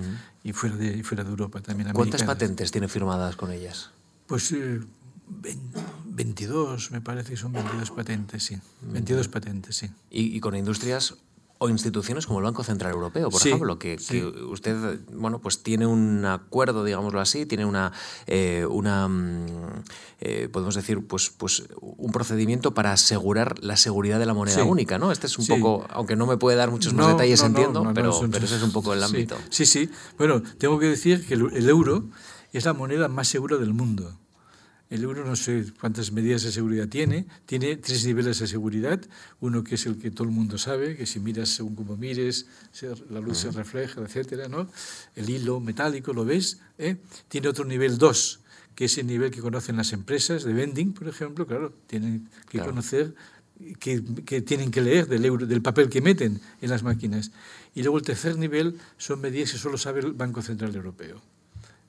[0.44, 3.92] y fuera, de, fuera de Europa también ¿Cuántas patentes tiene firmadas con ellas?
[4.28, 4.54] Pues
[6.06, 8.58] 22, eh, me parece que son 22 patentes, sí.
[8.82, 9.90] 22 patentes, sí.
[10.10, 11.16] ¿Y, y con industrias
[11.60, 13.98] o instituciones como el Banco Central Europeo, por ejemplo, que,
[14.50, 17.92] usted bueno, pues tiene un acuerdo, digámoslo así, tiene una,
[18.28, 19.84] eh, una mm,
[20.20, 24.98] eh, podemos decir, pues, pues un procedimiento para asegurar la seguridad de la moneda única,
[24.98, 25.12] ¿no?
[25.12, 28.46] Este es un poco, aunque no me puede dar muchos más detalles, entiendo, pero, pero
[28.46, 29.36] ese es un poco el ámbito.
[29.50, 29.90] Sí, sí.
[30.18, 32.06] Bueno, tengo que decir que el euro
[32.54, 34.18] es la moneda más segura del mundo.
[34.90, 37.26] El euro no sé cuántas medidas de seguridad tiene.
[37.46, 39.02] Tiene tres niveles de seguridad.
[39.42, 42.48] Uno que es el que todo el mundo sabe, que si miras según como mires,
[43.10, 44.70] la luz se refleja, etcétera, ¿no?
[45.16, 46.60] El hilo metálico, ¿lo ves?
[46.78, 46.98] ¿Eh?
[47.28, 48.40] Tiene otro nivel dos,
[48.76, 51.46] que es el nivel que conocen las empresas de vending, por ejemplo.
[51.46, 53.14] Claro, tienen que conocer
[53.80, 57.32] que, que, tienen que leer del, euro, del papel que meten en las máquinas.
[57.76, 61.22] Y luego el tercer nivel son medidas que solo sabe el Banco Central Europeo.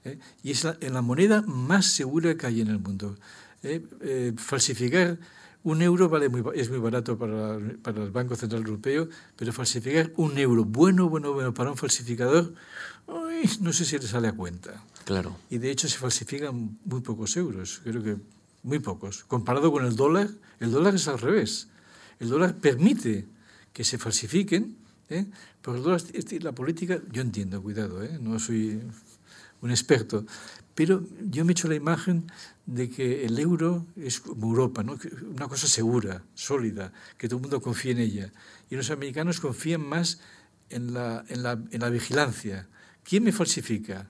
[0.04, 0.18] ¿Eh?
[0.42, 3.16] y es la, la moneda más segura que hay en el mundo.
[3.62, 3.84] ¿eh?
[4.00, 5.18] Eh, falsificar
[5.64, 10.12] un euro vale muy, es muy barato para, para, el Banco Central Europeo, pero falsificar
[10.16, 12.54] un euro bueno, bueno, bueno para un falsificador,
[13.60, 14.82] no sé si le sale a cuenta.
[15.04, 15.36] Claro.
[15.50, 18.16] Y de hecho se falsifican muy pocos euros, creo que
[18.62, 19.24] muy pocos.
[19.24, 20.28] Comparado con el dólar,
[20.60, 21.68] el dólar es al revés.
[22.20, 23.26] El dólar permite
[23.72, 24.76] que se falsifiquen,
[25.08, 25.26] ¿eh?
[25.62, 26.02] porque el dólar,
[26.40, 28.18] la política, yo entiendo, cuidado, ¿eh?
[28.20, 28.80] no soy
[29.60, 30.24] un experto,
[30.74, 32.30] pero yo me he hecho la imagen
[32.66, 34.96] de que el euro es como Europa, ¿no?
[35.34, 38.32] una cosa segura, sólida, que todo el mundo confía en ella.
[38.70, 40.20] Y los americanos confían más
[40.70, 42.68] en la, en la, en la vigilancia.
[43.02, 44.08] ¿Quién me falsifica?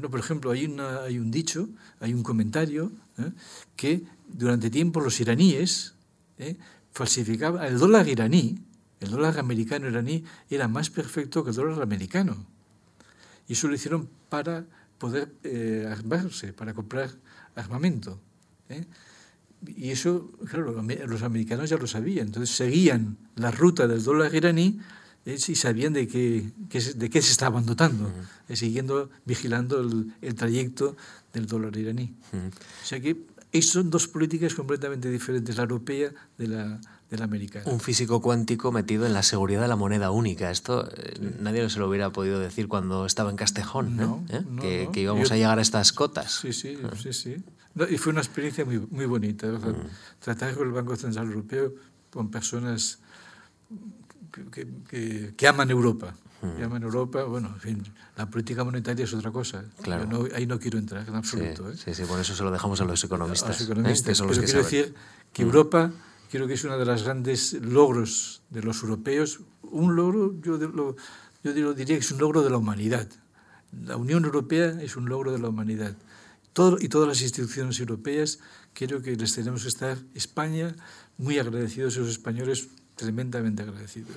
[0.00, 1.68] No, por ejemplo, hay, una, hay un dicho,
[2.00, 3.30] hay un comentario, ¿eh?
[3.76, 5.94] que durante tiempo los iraníes
[6.38, 6.56] ¿eh?
[6.92, 8.58] falsificaban el dólar iraní,
[9.00, 12.46] el dólar americano iraní era más perfecto que el dólar americano.
[13.46, 14.64] Y eso lo hicieron para
[14.96, 17.10] poder eh, armarse, para comprar
[17.54, 18.18] armamento.
[18.70, 18.86] ¿eh?
[19.66, 22.28] Y eso, claro, los americanos ya lo sabían.
[22.28, 24.80] Entonces seguían la ruta del dólar iraní
[25.26, 25.36] ¿eh?
[25.36, 26.50] y sabían de qué,
[26.96, 28.10] de qué se estaban dotando,
[28.54, 30.96] siguiendo, vigilando el, el, trayecto
[31.34, 32.14] del dólar iraní.
[32.32, 33.26] O sea que
[33.60, 36.80] son dos políticas completamente diferentes, la europea de la,
[37.10, 37.70] del americano.
[37.70, 40.50] Un físico cuántico metido en la seguridad de la moneda única.
[40.50, 44.44] Esto eh, nadie se lo hubiera podido decir cuando estaba en Castejón, ¿eh?
[44.62, 44.88] ¿Eh?
[44.92, 46.40] que, íbamos a llegar a estas cotas.
[46.40, 46.90] Sí, sí, ah.
[46.96, 47.36] sí, sí.
[47.90, 49.48] y fue una experiencia muy, muy bonita.
[49.48, 49.88] Mm.
[50.20, 51.72] Tratar con el Banco Central Europeo
[52.10, 53.00] con personas
[54.52, 56.14] que, que, que aman Europa.
[56.42, 56.56] Mm.
[56.56, 57.82] Que aman Europa, bueno, en fin,
[58.16, 59.64] la política monetaria es otra cosa.
[59.82, 60.28] Claro.
[60.32, 61.74] ahí no quiero entrar en absoluto.
[61.74, 63.48] Sí, sí, por eso se lo dejamos a los economistas.
[63.48, 64.94] A los economistas, que son los Pero que quiero decir
[65.32, 65.46] que mm.
[65.46, 65.90] Europa
[66.30, 69.40] creo que es uno de los grandes logros de los europeos.
[69.62, 70.96] Un logro, yo, lo,
[71.42, 73.08] yo diría que es un logro de la humanidad.
[73.84, 75.96] La Unión Europea es un logro de la humanidad.
[76.52, 78.40] Todo, y todas las instituciones europeas,
[78.72, 80.74] creo que les tenemos que estar, España,
[81.18, 82.68] muy agradecidos a los españoles
[83.00, 84.14] tremendamente agradecidos.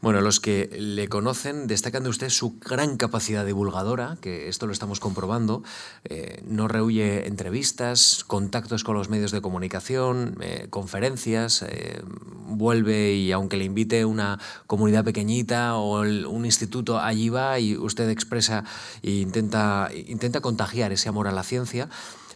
[0.00, 4.72] Bueno, los que le conocen destacan de usted su gran capacidad divulgadora, que esto lo
[4.72, 5.64] estamos comprobando.
[6.04, 12.02] Eh, no rehuye entrevistas, contactos con los medios de comunicación, eh, conferencias, eh,
[12.46, 14.38] vuelve y aunque le invite una
[14.68, 18.64] comunidad pequeñita o un instituto, allí va y usted expresa
[19.02, 21.88] e intenta, intenta contagiar ese amor a la ciencia.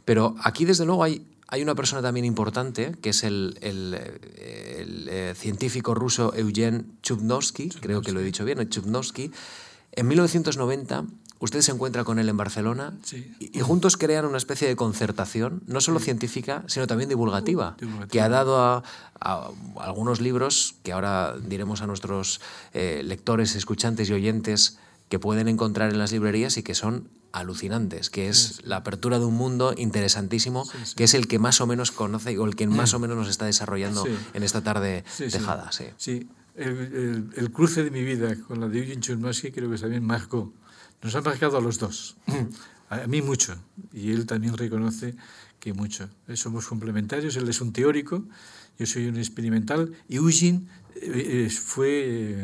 [0.04, 5.08] Pero aquí, desde luego, hay hay una persona también importante, que es el, el, el,
[5.10, 9.32] eh, científico ruso Eugen Chubnovsky, creo que lo he dicho bien, Chubnovsky.
[9.92, 11.04] En 1990
[11.40, 13.32] usted se encuentra con él en Barcelona Sí.
[13.40, 18.08] y, y juntos crean una especie de concertación, no solo científica, sino también divulgativa, Divulgativa.
[18.10, 18.82] que ha dado a,
[19.20, 19.48] a
[19.80, 22.40] algunos libros que ahora diremos a nuestros
[22.74, 24.78] eh, lectores, escuchantes y oyentes
[25.08, 29.24] que pueden encontrar en las librerías y que son alucinantes, que es la apertura de
[29.26, 30.94] un mundo interesantísimo, sí.
[30.96, 33.28] que es el que más o menos conoce o el que más o menos nos
[33.28, 34.10] está desarrollando Sí.
[34.34, 35.38] en esta tarde Sí, sí.
[35.38, 35.70] tejada.
[35.72, 35.84] Sí.
[35.96, 39.78] Sí, el, el- el cruce de mi vida con la de Eugene Chudnovsky creo que
[39.78, 40.52] también marcó.
[41.02, 42.16] Nos ha marcado a los dos.
[42.90, 43.54] A, a mí mucho.
[43.92, 45.14] Y él también reconoce
[45.60, 46.08] que mucho.
[46.34, 47.36] Somos complementarios.
[47.36, 48.24] Él es un teórico,
[48.78, 49.92] yo soy un experimental.
[50.08, 50.62] Y Eugene
[50.96, 51.88] eh, eh, fue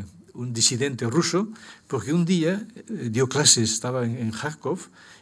[0.00, 0.04] eh,
[0.34, 1.48] un disidente ruso
[1.86, 4.78] porque un día eh, dio clases, estaba en, Kharkov,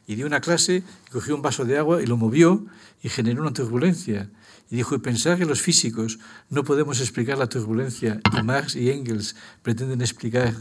[0.06, 0.82] y dio una clase,
[1.12, 2.66] cogió un vaso de agua y lo movió
[3.02, 4.30] y generó una turbulencia.
[4.70, 6.18] Y dijo, y pensar que los físicos
[6.50, 10.54] no podemos explicar la turbulencia y Marx y Engels pretenden explicar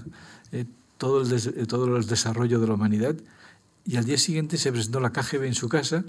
[0.52, 0.66] eh,
[0.97, 3.16] todo, el eh, todo el desarrollo de la humanidad.
[3.86, 6.04] Y al día siguiente se presentó la KGB en su casa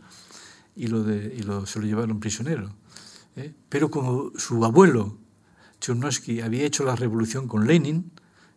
[0.77, 2.75] y, lo y lo, se lo llevaron prisionero.
[3.37, 3.53] ¿eh?
[3.69, 5.17] Pero como su abuelo,
[5.81, 8.11] Chernowski, había hecho la revolución con Lenin,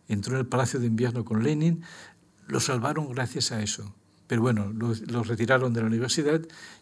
[0.08, 1.82] entró en el Palacio de Invierno con Lenin,
[2.48, 3.94] lo salvaron gracias a eso.
[4.26, 6.40] Pero bueno, lo, lo retiraron de la universidad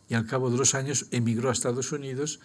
[0.09, 2.41] y al cabo de los años emigró a Estados Unidos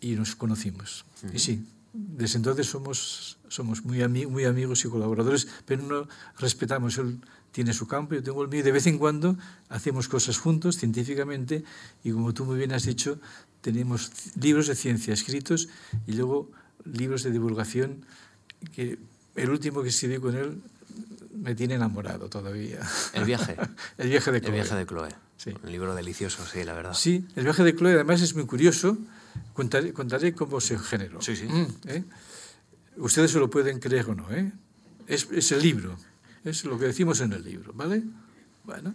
[0.00, 1.04] y nos conocimos.
[1.34, 6.98] Y sí, desde entonces somos, somos muy, ami- muy amigos y colaboradores, pero no respetamos.
[6.98, 7.18] Él
[7.52, 8.62] tiene su campo, yo tengo el mío.
[8.62, 9.36] De vez en cuando
[9.68, 11.64] hacemos cosas juntos científicamente
[12.04, 13.18] y como tú muy bien has dicho,
[13.60, 15.68] tenemos libros de ciencia escritos
[16.06, 16.50] y luego
[16.84, 18.06] libros de divulgación
[18.72, 18.98] que
[19.40, 20.60] el último que escribí con él
[21.34, 22.80] me tiene enamorado todavía.
[23.12, 23.56] El viaje.
[23.98, 24.54] el viaje de El Chloe.
[24.54, 25.08] viaje de Chloe.
[25.36, 25.54] Sí.
[25.62, 26.94] Un libro delicioso, sí, la verdad.
[26.94, 28.98] Sí, el viaje de Chloe además es muy curioso.
[29.54, 31.22] Contaré, contaré cómo se generó.
[31.22, 31.46] Sí, sí.
[31.46, 32.04] Mm, ¿eh?
[32.96, 34.30] Ustedes se lo pueden creer o no.
[34.30, 34.52] ¿eh?
[35.06, 35.96] Es, es el libro.
[36.44, 38.02] Es lo que decimos en el libro, ¿vale?
[38.64, 38.94] Bueno,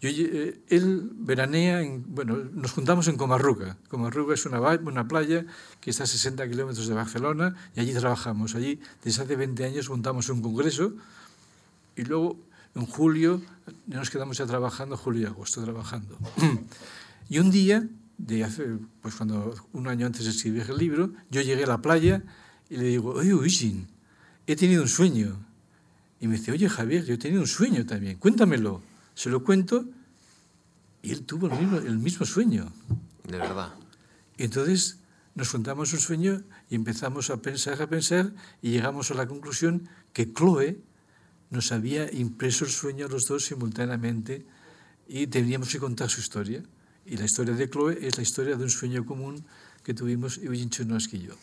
[0.00, 3.76] yo, eh, él veranea, en, bueno, nos juntamos en Comarruga.
[3.88, 5.46] Comarruga es una, una playa
[5.80, 8.54] que está a 60 kilómetros de Barcelona y allí trabajamos.
[8.54, 10.92] Allí, desde hace 20 años, montamos un congreso
[11.96, 12.38] y luego
[12.74, 13.40] en julio
[13.86, 16.18] nos quedamos ya trabajando, julio y agosto trabajando.
[17.28, 17.88] y un día,
[18.18, 18.64] de hace,
[19.02, 22.22] pues cuando un año antes de escribir el libro, yo llegué a la playa
[22.70, 23.86] y le digo, oye, Eugene,
[24.46, 25.36] he tenido un sueño.
[26.20, 28.82] Y me dice, oye, Javier, yo he tenido un sueño también, cuéntamelo.
[29.16, 29.86] Se lo cuento
[31.02, 32.70] y él tuvo el mismo, el mismo sueño.
[33.26, 33.74] De verdad.
[34.36, 34.98] Y entonces
[35.34, 39.88] nos contamos un sueño y empezamos a pensar, a pensar, y llegamos a la conclusión
[40.12, 40.78] que Chloe
[41.48, 44.44] nos había impreso el sueño a los dos simultáneamente
[45.08, 46.62] y teníamos que contar su historia.
[47.06, 49.46] Y la historia de Chloe es la historia de un sueño común
[49.82, 51.34] que tuvimos Eugene Chernowski y yo.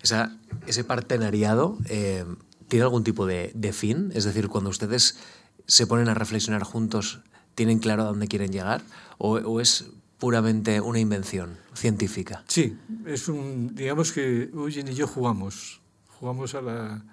[0.00, 2.24] Esa, ese partenariado eh,
[2.68, 5.18] tiene algún tipo de, de fin, es decir, cuando ustedes
[5.68, 7.20] se ponen a reflexionar juntos,
[7.54, 8.82] ¿tienen claro a dónde quieren llegar?
[9.18, 12.42] ¿O, o es puramente una invención científica?
[12.48, 15.80] Sí, es un, digamos que Eugene y yo jugamos,
[16.18, 17.04] jugamos a la,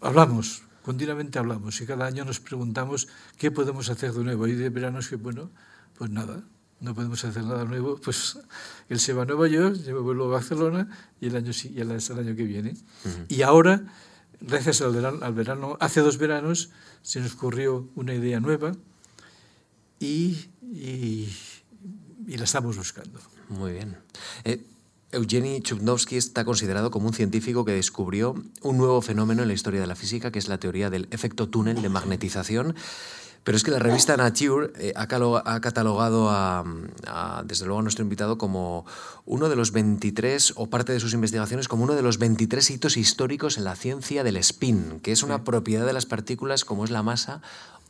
[0.00, 4.46] hablamos, continuamente hablamos y cada año nos preguntamos qué podemos hacer de nuevo.
[4.46, 5.50] Y de verano es que, bueno,
[5.96, 6.44] pues nada,
[6.80, 8.38] no podemos hacer nada nuevo, pues
[8.88, 10.88] él se va a Nueva York, yo me vuelvo a Barcelona
[11.20, 12.74] y el año, y el, el año que viene.
[13.28, 13.82] Y ahora,
[14.40, 14.92] gracias al
[15.34, 16.70] verano, hace dos veranos,
[17.02, 18.72] se nos ocurrió una idea nueva
[20.00, 20.46] y
[22.26, 23.20] la estamos buscando.
[23.48, 23.96] Muy bien.
[24.44, 24.64] Eh,
[25.10, 29.80] Eugeni Chudnovsky está considerado como un científico que descubrió un nuevo fenómeno en la historia
[29.80, 32.74] de la física, que es la teoría del efecto túnel de magnetización.
[33.48, 36.66] Pero es que la revista Nature eh, ha, catalogado a,
[37.06, 38.84] a, desde luego, a nuestro invitado como
[39.24, 42.98] uno de los 23, o parte de sus investigaciones, como uno de los 23 hitos
[42.98, 46.90] históricos en la ciencia del spin, que es una propiedad de las partículas como es
[46.90, 47.40] la masa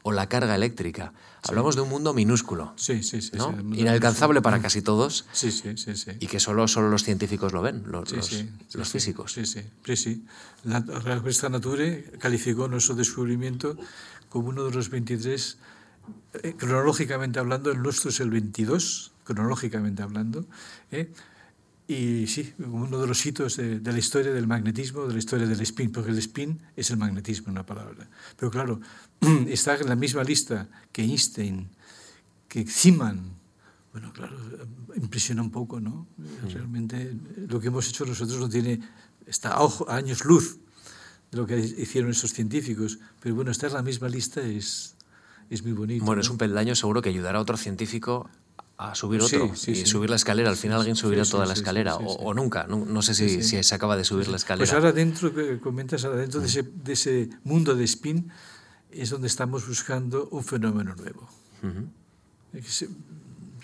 [0.05, 1.13] o la carga eléctrica.
[1.43, 3.33] Hablamos de un mundo minúsculo, Sí, sí, sí.
[3.35, 3.51] ¿no?
[3.51, 3.81] sí.
[3.81, 6.13] inalcanzable para casi todos Sí, sí, sí, sí.
[6.21, 8.11] y que solo, solo los científicos lo ven, los,
[8.89, 9.33] físicos.
[9.33, 10.25] Sí, sí, sí, sí.
[10.63, 13.77] La revista Nature calificó nuestro descubrimiento
[14.29, 15.59] como uno de los 23,
[16.43, 20.47] eh, cronológicamente hablando, el nuestro es el 22, cronológicamente hablando,
[20.91, 21.13] ¿eh?
[21.87, 25.19] y sí, como uno de los hitos de, de la historia del magnetismo, de la
[25.19, 28.09] historia del spin, porque el spin es el magnetismo, una palabra.
[28.37, 28.81] Pero claro,
[29.49, 31.71] está en la misma lista que Einstein,
[32.47, 33.39] que Zeeman,
[33.93, 34.37] bueno, claro,
[34.97, 36.07] impresiona un poco, ¿no?
[36.53, 37.17] Realmente
[37.49, 38.81] lo que hemos hecho nosotros no tiene,
[39.27, 40.59] está a años luz
[41.31, 44.95] de lo que hicieron esos científicos, pero bueno, estar en la misma lista es,
[45.51, 46.05] es muy bonito.
[46.05, 46.23] Bueno, ¿no?
[46.23, 48.31] es un peldaño seguro que ayudará a otro científico
[48.79, 49.87] a subir otro Sí, sí, y sí.
[49.87, 50.51] subir la escalera.
[50.51, 52.67] Al final alguien subirá toda la escalera o, o nunca.
[52.69, 54.61] No, no sé si, si se acaba de subir la escalera.
[54.63, 58.31] Pues ahora dentro, comentas, ahora dentro de ese, de ese mundo de spin
[58.93, 61.29] es donde estamos buscando un fenómeno nuevo.
[62.67, 62.89] Se,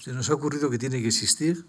[0.00, 1.64] se nos ha ocurrido que tiene que existir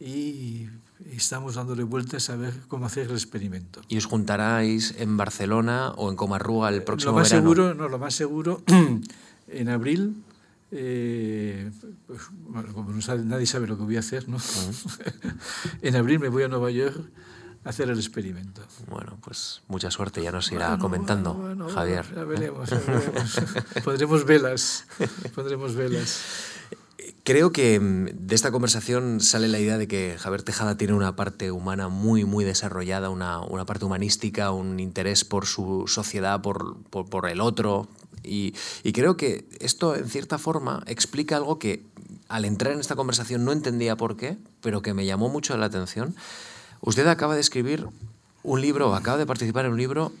[0.00, 0.66] y
[1.04, 3.82] estamos dándole vueltas a ver cómo hacer el experimento.
[3.88, 7.42] ¿Y os juntaráis en Barcelona o en Comarruga el próximo lo más verano?
[7.54, 8.62] seguro, no, lo más seguro,
[9.48, 10.22] en abril,
[10.70, 11.70] eh,
[12.06, 14.38] pues, bueno, como no sabe- nadie sabe lo que voy a hacer, ¿no?
[15.82, 16.98] en abril me voy a Nueva York
[17.64, 18.62] a hacer el experimento.
[18.88, 22.06] Bueno, pues mucha suerte, ya nos irá Bueno, comentando, bueno, Javier.
[22.14, 23.40] Ya veremos, ya veremos.
[23.84, 24.86] pondremos velas,
[25.34, 26.20] pondremos velas.
[27.24, 31.16] Creo que mm, de esta conversación sale la idea de que Javier Tejada tiene una
[31.16, 36.76] parte humana muy, muy desarrollada, una, una parte humanística, un interés por su sociedad, por,
[36.84, 37.88] por, por el otro.
[38.22, 41.84] Y, y creo que esto, en cierta forma, explica algo que
[42.28, 45.66] al entrar en esta conversación no entendía por qué, pero que me llamó mucho la
[45.66, 46.16] atención.
[46.80, 47.88] Usted acaba de escribir
[48.42, 50.12] un libro, acaba de participar en un libro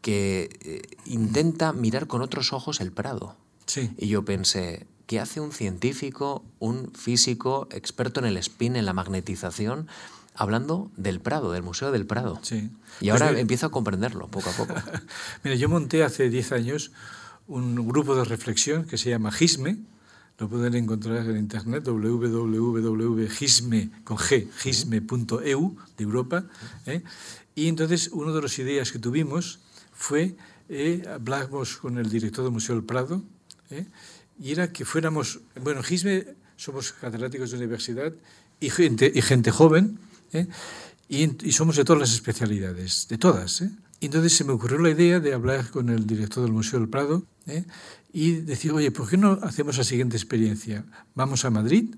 [0.00, 3.36] que eh, intenta mirar con otros ojos el Prado.
[3.66, 3.90] Sí.
[3.98, 8.92] Y yo pensé, ¿qué hace un científico, un físico, experto en el spin, en la
[8.92, 9.88] magnetización,
[10.36, 12.38] hablando del Prado, del Museo del Prado?
[12.42, 12.70] Sí.
[13.00, 14.74] Y ahora Pues empiezo a comprenderlo poco a poco.
[15.42, 16.92] Mira, yo monté hace 10 años
[17.48, 19.78] un grupo de reflexión que se llama GISME.
[20.38, 26.44] Lo pueden encontrar en internet, www.gisme, con G, gisme.eu, de Europa.
[26.86, 27.02] ¿eh?
[27.56, 29.58] Y entonces, una de las ideas que tuvimos
[29.92, 30.36] fue,
[30.68, 33.24] eh, hablamos con el director del Museo del Prado,
[33.70, 33.86] ¿eh?
[34.40, 36.24] Y era que fuéramos, bueno, GISME
[36.56, 38.12] somos catedráticos de universidad
[38.58, 39.98] y gente, y gente joven,
[40.32, 40.46] ¿eh?
[41.08, 43.60] y, y somos de todas las especialidades, de todas.
[43.60, 43.70] ¿eh?
[44.00, 46.88] Y entonces se me ocurrió la idea de hablar con el director del Museo del
[46.88, 47.64] Prado ¿eh?
[48.12, 50.84] y decir, oye, ¿por qué no hacemos la siguiente experiencia?
[51.14, 51.94] Vamos a Madrid,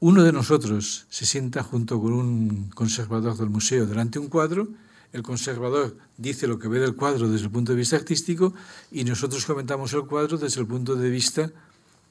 [0.00, 4.68] uno de nosotros se sienta junto con un conservador del museo delante de un cuadro,
[5.12, 8.54] el conservador dice lo que ve del cuadro desde el punto de vista artístico
[8.92, 11.50] y nosotros comentamos el cuadro desde el punto de vista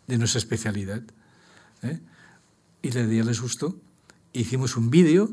[0.07, 1.01] de nuestra especialidad.
[1.83, 1.99] ¿eh?
[2.81, 3.75] Y la idea les gustó.
[4.33, 5.31] Hicimos un vídeo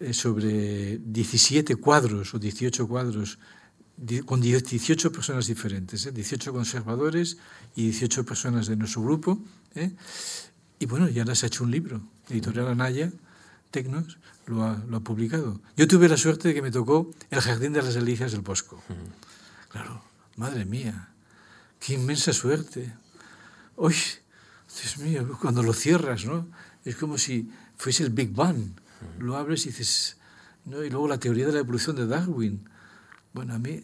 [0.00, 3.38] eh, sobre 17 cuadros o 18 cuadros
[4.26, 6.12] con 18 personas diferentes, ¿eh?
[6.12, 7.38] 18 conservadores
[7.76, 9.38] y 18 personas de nuestro grupo.
[9.74, 9.92] ¿eh?
[10.80, 12.02] Y bueno, ya las ha hecho un libro.
[12.28, 13.12] Editorial Anaya,
[13.74, 15.60] Tecnos, lo ha, lo ha publicado.
[15.76, 18.80] Yo tuve la suerte de que me tocó El Jardín de las Delicias del Bosco.
[19.68, 20.00] Claro,
[20.36, 21.08] madre mía,
[21.80, 22.94] qué inmensa suerte.
[23.74, 23.96] Uy,
[24.80, 26.46] Dios mío, cuando lo cierras, ¿no?
[26.84, 28.78] Es como si fuese el Big Bang.
[29.18, 30.18] Lo abres y dices,
[30.66, 30.84] ¿no?
[30.84, 32.68] Y luego la teoría de la evolución de Darwin.
[33.32, 33.82] Bueno, a mí,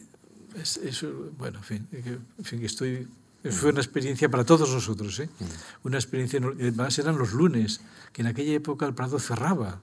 [0.55, 3.09] es, eso, bueno, en fin, en fin, estoy...
[3.49, 5.29] Fue una experiencia para todos nosotros, ¿eh?
[5.83, 7.81] Una experiencia, además eran los lunes,
[8.13, 9.81] que en aquella época el Prado cerraba.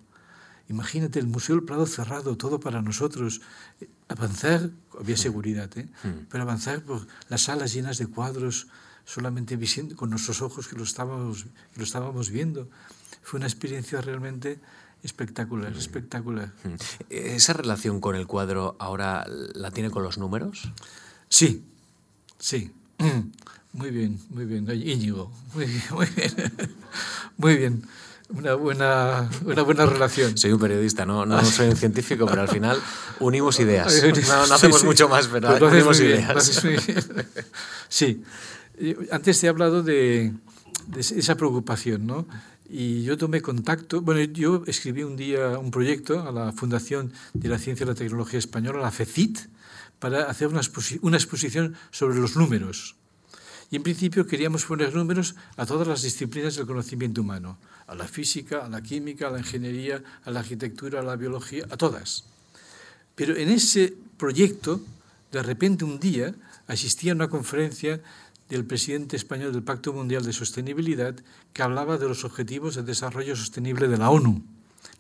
[0.68, 3.40] Imagínate, el Museo del Prado cerrado, todo para nosotros.
[3.80, 5.86] Eh, Avanzar, había seguridad, ¿eh?
[6.30, 8.68] pero avanzar por las salas llenas de cuadros,
[9.04, 9.58] solamente
[9.96, 12.68] con nuestros ojos que lo estábamos, que lo estábamos viendo.
[13.22, 14.60] Fue una experiencia realmente
[15.02, 16.52] espectacular, espectacular.
[17.10, 20.72] ¿Esa relación con el cuadro ahora la tiene con los números?
[21.28, 21.64] Sí,
[22.38, 22.72] sí.
[23.72, 24.68] Muy bien, muy bien.
[24.68, 26.52] Oye, Íñigo, muy bien, muy bien.
[27.36, 27.82] Muy bien.
[28.30, 30.36] Una buena, una buena relación.
[30.36, 32.78] Soy un periodista, no, no soy un científico, pero al final
[33.20, 34.02] unimos ideas.
[34.26, 34.86] No, no hacemos sí.
[34.86, 36.62] mucho más, pero Pues unimos bien, ideas.
[37.88, 38.22] Sí.
[39.10, 40.32] Antes te he hablado de,
[40.88, 42.26] de esa preocupación, ¿no?
[42.68, 47.48] Y yo tomé contacto, bueno, yo escribí un día un proyecto a la Fundación de
[47.48, 49.38] la Ciencia y la Tecnología Española, la FECIT,
[49.98, 52.96] para hacer una, exposi- una exposición sobre los números.
[53.70, 58.08] Y en principio queríamos poner números a todas las disciplinas del conocimiento humano, a la
[58.08, 62.24] física, a la química, a la ingeniería, a la arquitectura, a la biología, a todas.
[63.14, 64.80] Pero en ese proyecto,
[65.32, 66.34] de repente un día,
[66.66, 68.00] asistí a una conferencia
[68.48, 71.14] del presidente español del Pacto Mundial de Sostenibilidad
[71.52, 74.42] que hablaba de los Objetivos de Desarrollo Sostenible de la ONU,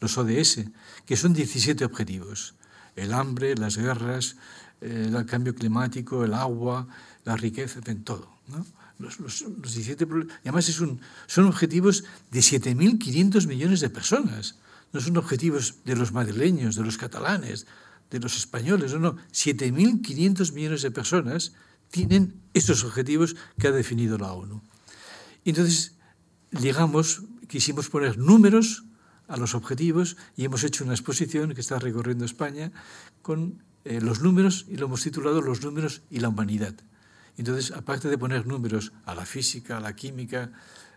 [0.00, 0.66] los ODS,
[1.06, 2.54] que son 17 objetivos.
[2.96, 4.36] El hambre, las guerras,
[4.80, 6.86] eh, el cambio climático, el agua,
[7.24, 8.28] la riqueza, en todo.
[8.48, 8.64] ¿no?
[8.98, 13.90] Los, los- los 17 pro- y además es un- son objetivos de 7.500 millones de
[13.90, 14.56] personas.
[14.92, 17.66] No son objetivos de los madrileños, de los catalanes,
[18.10, 18.92] de los españoles.
[18.94, 19.16] No, no.
[19.32, 21.52] 7.500 millones de personas
[21.90, 24.62] tienen esos objetivos que ha definido la ONU.
[25.44, 25.92] Entonces
[26.50, 28.84] llegamos, quisimos poner números
[29.28, 32.72] a los objetivos y hemos hecho una exposición que está recorriendo España
[33.22, 36.74] con eh, los números y lo hemos titulado Los números y la humanidad.
[37.36, 40.50] Entonces, aparte de poner números a la física, a la química,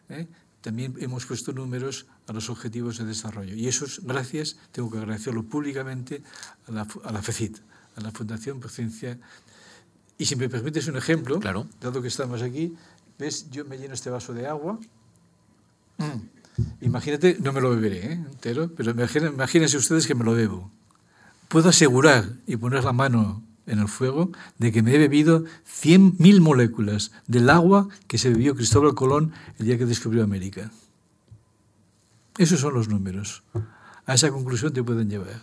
[0.09, 0.27] ¿eh?
[0.61, 3.55] también hemos puesto números a los objetivos de desarrollo.
[3.55, 6.23] Y eso es gracias, tengo que agradecerlo públicamente
[6.67, 7.57] a la, a la FECIT,
[7.95, 9.19] a la Fundación por Ciencia.
[10.17, 11.67] Y si me permites un ejemplo, claro.
[11.79, 12.75] dado que estamos aquí,
[13.17, 14.79] ves, yo me lleno este vaso de agua.
[15.97, 16.81] Mm.
[16.81, 18.13] Imagínate, no me lo beberé ¿eh?
[18.13, 20.71] entero, pero imagínense ustedes que me lo bebo.
[21.51, 26.39] Puedo asegurar y poner la mano en el fuego de que me he bebido 100.000
[26.39, 30.71] moléculas del agua que se bebió Cristóbal Colón el día que descubrió América.
[32.37, 33.43] Esos son los números.
[34.05, 35.41] A esa conclusión te pueden llevar.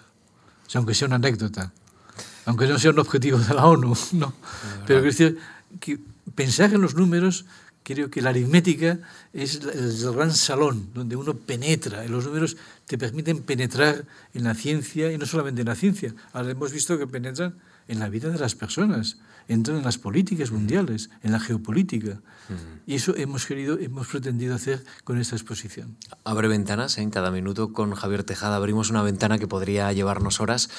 [0.67, 1.75] O sea, aunque sea una anécdota,
[2.47, 4.33] aunque no sea un objetivo de la ONU, no.
[4.87, 5.03] Pero
[5.79, 6.01] que
[6.35, 7.45] pensar en los números
[7.83, 8.99] creo que la aritmética
[9.33, 12.57] es el gran salón donde uno penetra los números
[12.87, 14.05] te permiten penetrar
[14.35, 16.15] en la ciencia y no solamente en la ciencia.
[16.33, 17.55] Ahora hemos visto que penetran
[17.89, 19.19] en la vida de las personas,
[19.49, 22.21] entran en las políticas mundiales, en la geopolítica.
[22.87, 25.97] Y eso hemos querido, hemos pretendido hacer con esta exposición.
[26.25, 27.03] Abre ventanas, ¿eh?
[27.03, 30.71] en cada minuto con Javier Tejada abrimos una ventana que podría llevarnos horas,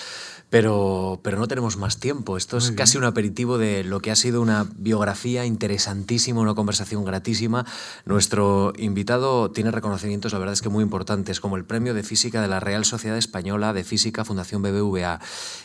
[0.50, 2.38] pero, pero no tenemos más tiempo.
[2.38, 7.06] Esto es casi un aperitivo de lo que ha sido una biografía interesantísima, una conversación
[7.06, 7.66] gratísima.
[8.06, 12.42] Nuestro invitado tiene reconocimientos, la verdad es que muy importantes, como el Premio de Física
[12.42, 15.20] de la Real Sociedad Española de Física Fundación BBVA.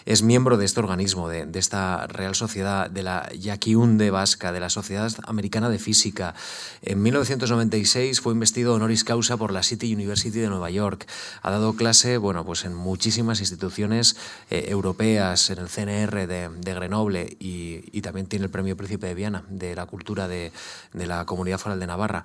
[0.04, 4.60] Es miembro de este organismo, de, de esta Real Sociedad, de la Yaquiunde Vasca, de
[4.60, 6.34] la Sociedad Americana de Física.
[6.80, 11.06] En 1996 fue investido honoris causa por la City University de Nueva York.
[11.42, 14.16] Ha dado clase, bueno, pues en muchísimas instituciones
[14.50, 19.14] eh, europeas, en el CNR de, Grenoble y, y, también tiene el Premio Príncipe de
[19.14, 20.52] Viana de la Cultura de,
[20.92, 22.24] de la Comunidad Foral de Navarra.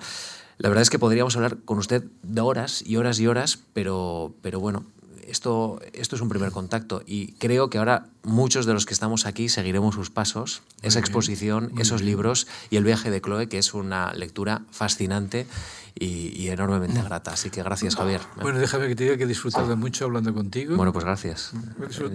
[0.59, 4.33] La verdad es que podríamos hablar con usted de horas y horas y horas, pero,
[4.41, 4.83] pero bueno,
[5.29, 9.25] esto, esto es un primer contacto y creo que ahora muchos de los que estamos
[9.25, 12.11] aquí seguiremos sus pasos, muy esa bien, exposición, esos bien.
[12.11, 15.47] libros y el viaje de Chloe, que es una lectura fascinante
[15.95, 17.31] y, y, enormemente grata.
[17.31, 18.21] Así que gracias, Javier.
[18.41, 20.75] Bueno, déjame que te diga que he disfrutado mucho hablando contigo.
[20.75, 21.51] Bueno, pues gracias.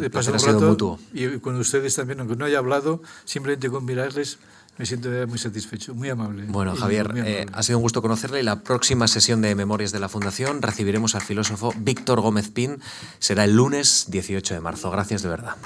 [0.00, 0.98] He pasado un rato mutuo.
[1.12, 4.38] y con ustedes también, aunque no haya hablado, simplemente con mirarles
[4.76, 6.44] me siento muy satisfecho, muy amable.
[6.48, 7.42] Bueno, Javier, amable.
[7.42, 10.62] Eh, ha sido un gusto conocerle y la próxima sesión de Memorias de la Fundación
[10.62, 12.80] recibiremos al filósofo Víctor Gómez Pin.
[13.18, 14.90] Será el lunes 18 de marzo.
[14.90, 15.56] Gracias de verdad.